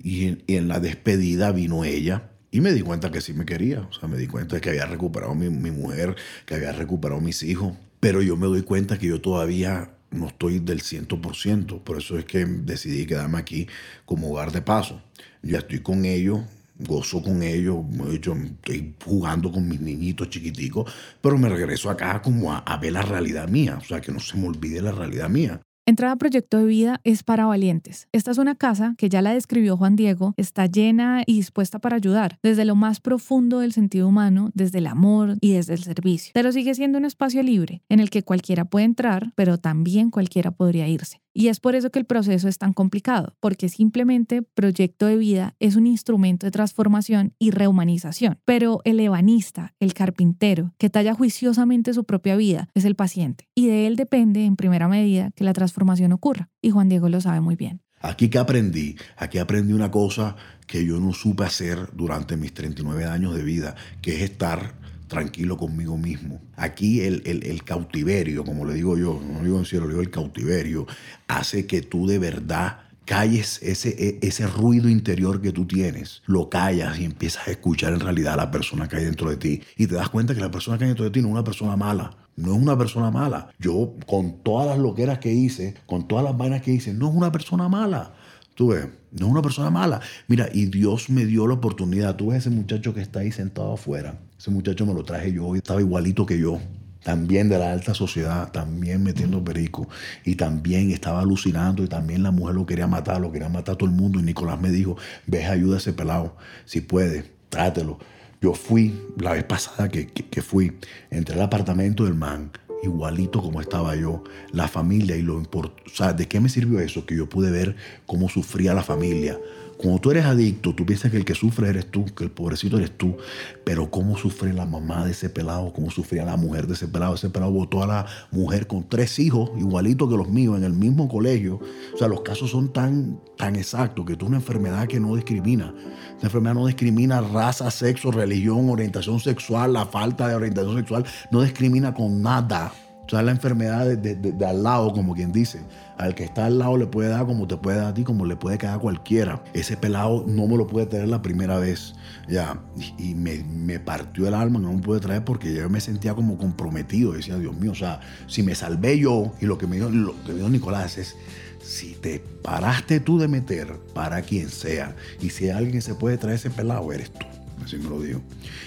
[0.02, 3.92] Y en, la despedida vino ella y me di cuenta que sí me quería, o
[3.92, 7.44] sea, me di cuenta de que había recuperado mi, mi mujer, que había recuperado mis
[7.44, 12.18] hijos, pero yo me doy cuenta que yo todavía no estoy del 100%, por eso
[12.18, 13.68] es que decidí quedarme aquí
[14.06, 15.02] como hogar de paso.
[15.42, 16.42] Ya estoy con ellos,
[16.80, 17.78] gozo con ellos,
[18.22, 23.02] yo estoy jugando con mis niñitos chiquiticos, pero me regreso acá como a, ver la
[23.02, 25.62] realidad mía, o sea, que no se me olvide la realidad mía.
[25.86, 28.08] Entrada Proyecto de Vida es para valientes.
[28.12, 31.96] Esta es una casa que ya la describió Juan Diego, está llena y dispuesta para
[31.96, 36.30] ayudar, desde lo más profundo del sentido humano, desde el amor y desde el servicio.
[36.36, 40.52] Pero sigue siendo un espacio libre, en el que cualquiera puede entrar, pero también cualquiera
[40.52, 41.22] podría irse.
[41.40, 45.56] Y es por eso que el proceso es tan complicado, porque simplemente proyecto de vida
[45.62, 48.40] es un instrumento de transformación y rehumanización.
[48.44, 53.48] Pero el ebanista, el carpintero, que talla juiciosamente su propia vida, es el paciente.
[53.56, 56.50] Y de él depende, en primera medida, que la transformación ocurra.
[56.62, 57.84] Y Juan Diego lo sabe muy bien.
[58.02, 60.36] Aquí que aprendí, aquí aprendí una cosa
[60.68, 64.74] que yo no supe hacer durante mis 39 años de vida, que es estar
[65.10, 66.40] tranquilo conmigo mismo.
[66.56, 70.10] Aquí el, el, cautiverio, como le digo yo, no digo en cielo, le digo el
[70.10, 70.88] cautiverio,
[71.28, 76.48] hace que tú de verdad calles ese, e, ese ruido interior que tú tienes, lo
[76.48, 79.62] callas y empiezas a escuchar en realidad a la persona que hay dentro de ti.
[79.76, 81.44] Y te das cuenta que la persona que hay dentro de ti no es una
[81.44, 82.16] persona mala.
[82.36, 83.50] No es una persona mala.
[83.60, 87.16] Yo, con todas las loqueras que hice, con todas las vainas que hice, no es
[87.16, 88.14] una persona mala.
[88.60, 90.02] Tú ves, no es una persona mala.
[90.28, 92.18] Mira, y Dios me dio la oportunidad.
[92.18, 94.20] Tú ves ese muchacho que está ahí sentado afuera.
[94.38, 96.60] Ese muchacho me lo traje yo, estaba igualito que yo,
[97.02, 99.88] también de la alta sociedad, también metiendo perico,
[100.26, 103.78] y también estaba alucinando, y también la mujer lo quería matar, lo quería matar a
[103.78, 106.36] todo el mundo, y Nicolás me dijo, ve, ayuda a ese pelado,
[106.66, 107.98] si puede, trátelo.
[108.42, 110.78] Yo fui, la vez pasada que, que, fui,
[111.12, 112.52] entré al apartamento del man,
[112.84, 115.84] igualito como estaba yo, la familia y lo importante.
[115.86, 117.06] O sea, ¿de qué me sirvió eso?
[117.06, 117.76] Que yo pude ver
[118.06, 119.40] cómo sufría la familia,
[119.80, 122.76] cuando tú eres adicto, tú piensas que el que sufre eres tú, que el pobrecito
[122.76, 123.16] eres tú.
[123.64, 127.16] Pero cómo sufre la mamá de ese pelado, cómo sufría la mujer de ese pelado.
[127.16, 130.74] Ese pelado votó a la mujer con tres hijos, igualitos que los míos, en el
[130.74, 131.62] mismo colegio.
[131.94, 135.74] O sea, los casos son tan, tan exactos que tú una enfermedad que no discrimina.
[136.18, 141.06] Esa enfermedad no discrimina raza, sexo, religión, orientación sexual, la falta de orientación sexual.
[141.32, 142.74] No discrimina con nada.
[143.10, 145.62] O sea, la enfermedad de, al lado, como quien dice.
[145.98, 148.24] Al que está al lado le puede dar como te puede dar a ti, como
[148.24, 149.44] le puede quedar a cualquiera.
[149.52, 151.96] Ese pelado no me lo puede tener la primera vez.
[152.28, 152.62] Ya,
[153.00, 157.14] y, me, partió el alma, no me puede traer porque yo me sentía como comprometido.
[157.14, 160.14] Decía, Dios mío, o sea, si me salvé yo, y lo que me dijo, lo
[160.24, 161.16] que me dijo Nicolás es,
[161.64, 166.36] si te paraste tú de meter para quien sea, y si alguien se puede traer
[166.36, 167.26] ese pelado, eres tú.
[167.70, 168.20] Así me lo dijo.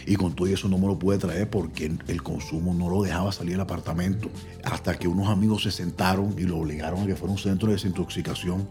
[0.07, 3.33] Y con todo eso no me lo pude traer porque el consumo no lo dejaba
[3.33, 4.31] salir del apartamento.
[4.63, 7.75] Hasta que unos amigos se sentaron y lo obligaron a que fuera un centro de
[7.75, 8.69] desintoxicación.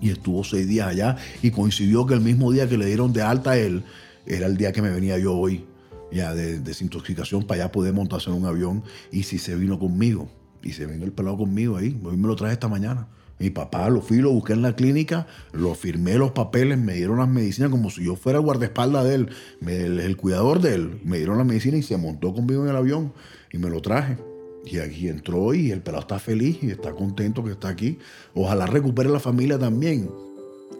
[0.00, 3.22] Y estuvo seis días allá y coincidió que el mismo día que le dieron de
[3.22, 3.82] alta a él,
[4.24, 5.64] era el día que me venía yo hoy,
[6.12, 8.84] ya de desintoxicación, para allá poder montarse en un avión.
[9.10, 10.30] Y si se vino conmigo,
[10.62, 13.08] y se vino el pelado conmigo ahí, hoy me lo traje esta mañana.
[13.40, 17.18] Mi papá lo fui, lo busqué en la clínica, lo firmé los papeles, me dieron
[17.18, 19.28] las medicinas como si yo fuera el guardaespaldas de él,
[19.66, 21.00] el, cuidador de él.
[21.04, 23.14] Me dieron las medicinas y se montó conmigo en el avión
[23.50, 24.18] y me lo traje.
[24.66, 27.98] Y aquí entró y el pelado está feliz y está contento que está aquí.
[28.34, 30.10] Ojalá recupere la familia también.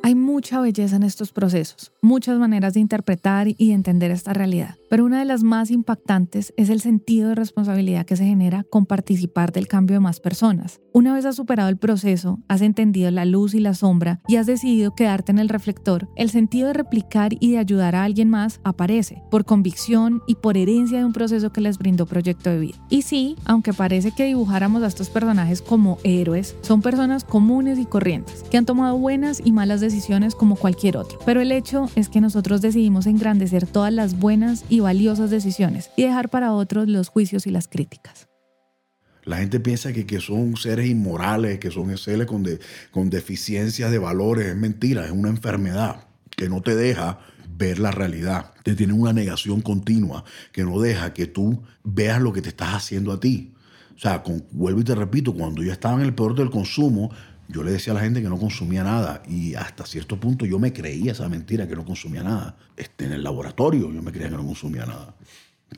[0.02, 5.04] Hay mucha belleza en estos procesos, muchas maneras de interpretar y entender esta realidad pero
[5.04, 9.52] una de las más impactantes es el sentido de responsabilidad que se genera con participar
[9.52, 10.80] del cambio de más personas.
[10.92, 14.46] Una vez has superado el proceso, has entendido la luz y la sombra y has
[14.46, 18.60] decidido quedarte en el reflector, el sentido de replicar y de ayudar a alguien más
[18.64, 22.78] aparece, por convicción y por herencia de un proceso que les brindó proyecto de vida.
[22.88, 27.86] Y sí, aunque parece que dibujáramos a estos personajes como héroes, son personas comunes y
[27.86, 31.20] corrientes, que han tomado buenas y malas decisiones como cualquier otro.
[31.24, 36.02] Pero el hecho es que nosotros decidimos engrandecer todas las buenas y valiosas decisiones y
[36.02, 38.28] dejar para otros los juicios y las críticas.
[39.24, 42.46] La gente piensa que, que son seres inmorales, que son seres con,
[42.90, 44.46] con deficiencias de valores.
[44.46, 47.20] Es mentira, es una enfermedad que no te deja
[47.56, 48.52] ver la realidad.
[48.64, 52.74] Te tiene una negación continua que no deja que tú veas lo que te estás
[52.74, 53.54] haciendo a ti.
[53.94, 57.10] O sea, vuelvo y te repito, cuando yo estaba en el peor del consumo,
[57.50, 60.58] yo le decía a la gente que no consumía nada y hasta cierto punto yo
[60.58, 62.56] me creía esa mentira que no consumía nada.
[62.76, 65.14] Este, en el laboratorio yo me creía que no consumía nada.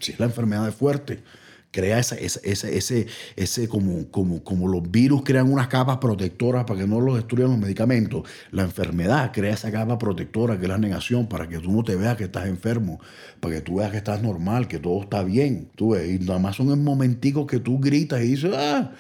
[0.00, 1.22] Si es la enfermedad de fuerte,
[1.70, 6.80] crea ese, ese, ese, ese como, como, como los virus crean unas capas protectoras para
[6.80, 10.78] que no los destruyan los medicamentos, la enfermedad crea esa capa protectora que es la
[10.78, 13.00] negación para que tú no te veas que estás enfermo,
[13.40, 15.70] para que tú veas que estás normal, que todo está bien.
[15.74, 18.92] Tú ves, y nada más son en momenticos que tú gritas y dices, ah,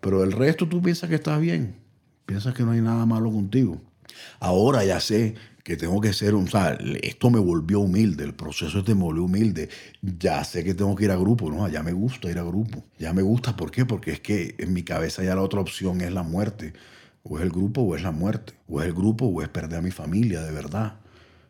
[0.00, 1.74] pero el resto tú piensas que estás bien.
[2.24, 3.80] Piensas que no hay nada malo contigo.
[4.40, 8.34] Ahora ya sé que tengo que ser un, o sea, esto me volvió humilde, el
[8.34, 9.68] proceso este me volvió humilde.
[10.00, 11.68] Ya sé que tengo que ir a grupo, ¿no?
[11.68, 12.84] Ya me gusta ir a grupo.
[12.98, 13.84] Ya me gusta, ¿por qué?
[13.84, 16.72] Porque es que en mi cabeza ya la otra opción es la muerte.
[17.24, 18.54] O es el grupo o es la muerte.
[18.68, 21.00] O es el grupo o es perder a mi familia, de verdad.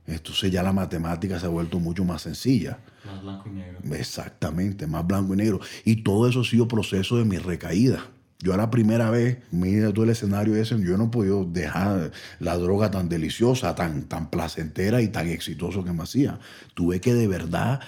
[0.07, 2.79] Entonces ya la matemática se ha vuelto mucho más sencilla.
[3.05, 3.79] Más blanco y negro.
[3.93, 5.61] Exactamente, más blanco y negro.
[5.85, 8.07] Y todo eso ha sido proceso de mi recaída.
[8.39, 12.13] Yo a la primera vez, mira todo el escenario ese, yo no he podido dejar
[12.39, 16.39] la droga tan deliciosa, tan, tan placentera y tan exitoso que me hacía.
[16.75, 17.81] Tuve que de verdad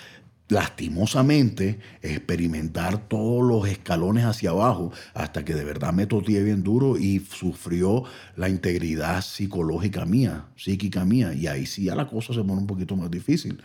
[0.48, 6.96] lastimosamente experimentar todos los escalones hacia abajo hasta que de verdad me toteé bien duro
[6.96, 8.04] y sufrió
[8.36, 11.34] la integridad psicológica mía, psíquica mía.
[11.34, 13.62] Y ahí sí ya la cosa se pone un poquito más difícil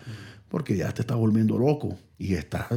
[0.50, 2.68] porque ya te estás volviendo loco y estás,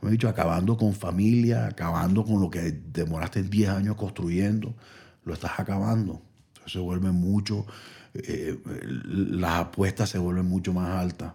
[0.00, 4.74] me he dicho, acabando con familia, acabando con lo que demoraste 10 años construyendo,
[5.24, 6.22] lo estás acabando.
[6.48, 7.66] Entonces se vuelve mucho,
[8.14, 11.32] eh, las apuestas se vuelven mucho más altas.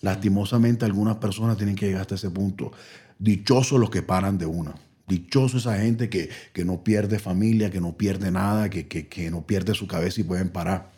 [0.00, 2.72] Lastimosamente algunas personas tienen que llegar hasta ese punto.
[3.18, 4.74] Dichosos los que paran de una.
[5.06, 9.30] Dichoso esa gente que, que no pierde familia, que no pierde nada, que, que, que
[9.30, 10.92] no pierde su cabeza y pueden parar.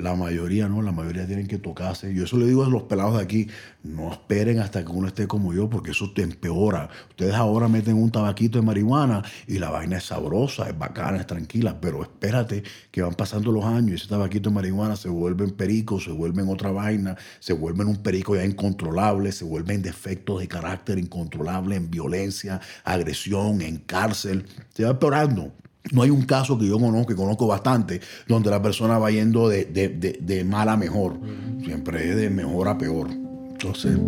[0.00, 2.14] La mayoría no, la mayoría tienen que tocarse.
[2.14, 3.48] Yo eso le digo a los pelados de aquí,
[3.82, 6.88] no esperen hasta que uno esté como yo, porque eso te empeora.
[7.10, 11.26] Ustedes ahora meten un tabaquito de marihuana y la vaina es sabrosa, es bacana, es
[11.26, 15.50] tranquila, pero espérate que van pasando los años y ese tabaquito de marihuana se vuelven
[15.50, 20.48] pericos, se vuelven otra vaina, se vuelven un perico ya incontrolable, se vuelven defectos de
[20.48, 24.46] carácter incontrolable en violencia, agresión, en cárcel.
[24.74, 25.52] Se va empeorando.
[25.92, 29.48] No hay un caso que yo conozco, que conozco bastante, donde la persona va yendo
[29.48, 31.18] de, de mal a mejor.
[31.64, 33.08] Siempre es de mejor a peor.
[33.10, 33.98] Entonces,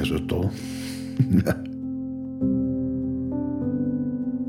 [0.00, 0.50] eso es todo.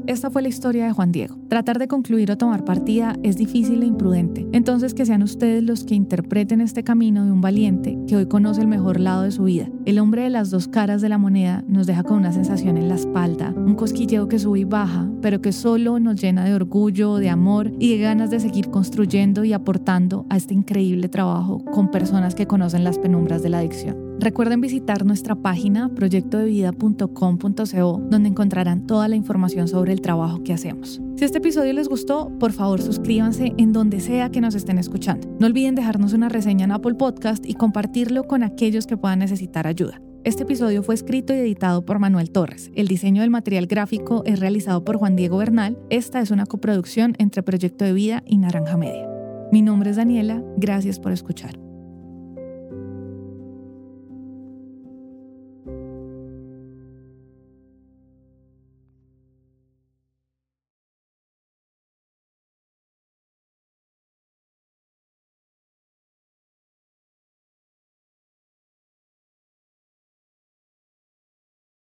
[0.09, 1.35] Esta fue la historia de Juan Diego.
[1.49, 4.47] Tratar de concluir o tomar partida es difícil e imprudente.
[4.53, 8.61] Entonces que sean ustedes los que interpreten este camino de un valiente que hoy conoce
[8.61, 9.69] el mejor lado de su vida.
[9.85, 12.89] El hombre de las dos caras de la moneda nos deja con una sensación en
[12.89, 17.17] la espalda, un cosquilleo que sube y baja, pero que solo nos llena de orgullo,
[17.17, 21.91] de amor y de ganas de seguir construyendo y aportando a este increíble trabajo con
[21.91, 24.08] personas que conocen las penumbras de la adicción.
[24.19, 31.01] Recuerden visitar nuestra página proyectodevida.com.co donde encontrarán toda la información sobre el trabajo que hacemos.
[31.15, 35.33] Si este episodio les gustó, por favor suscríbanse en donde sea que nos estén escuchando.
[35.39, 39.67] No olviden dejarnos una reseña en Apple Podcast y compartirlo con aquellos que puedan necesitar
[39.67, 40.01] ayuda.
[40.25, 42.71] Este episodio fue escrito y editado por Manuel Torres.
[42.75, 45.77] El diseño del material gráfico es realizado por Juan Diego Bernal.
[45.89, 49.07] Esta es una coproducción entre Proyecto de Vida y Naranja Media.
[49.53, 50.43] Mi nombre es Daniela.
[50.57, 51.68] Gracias por escuchar.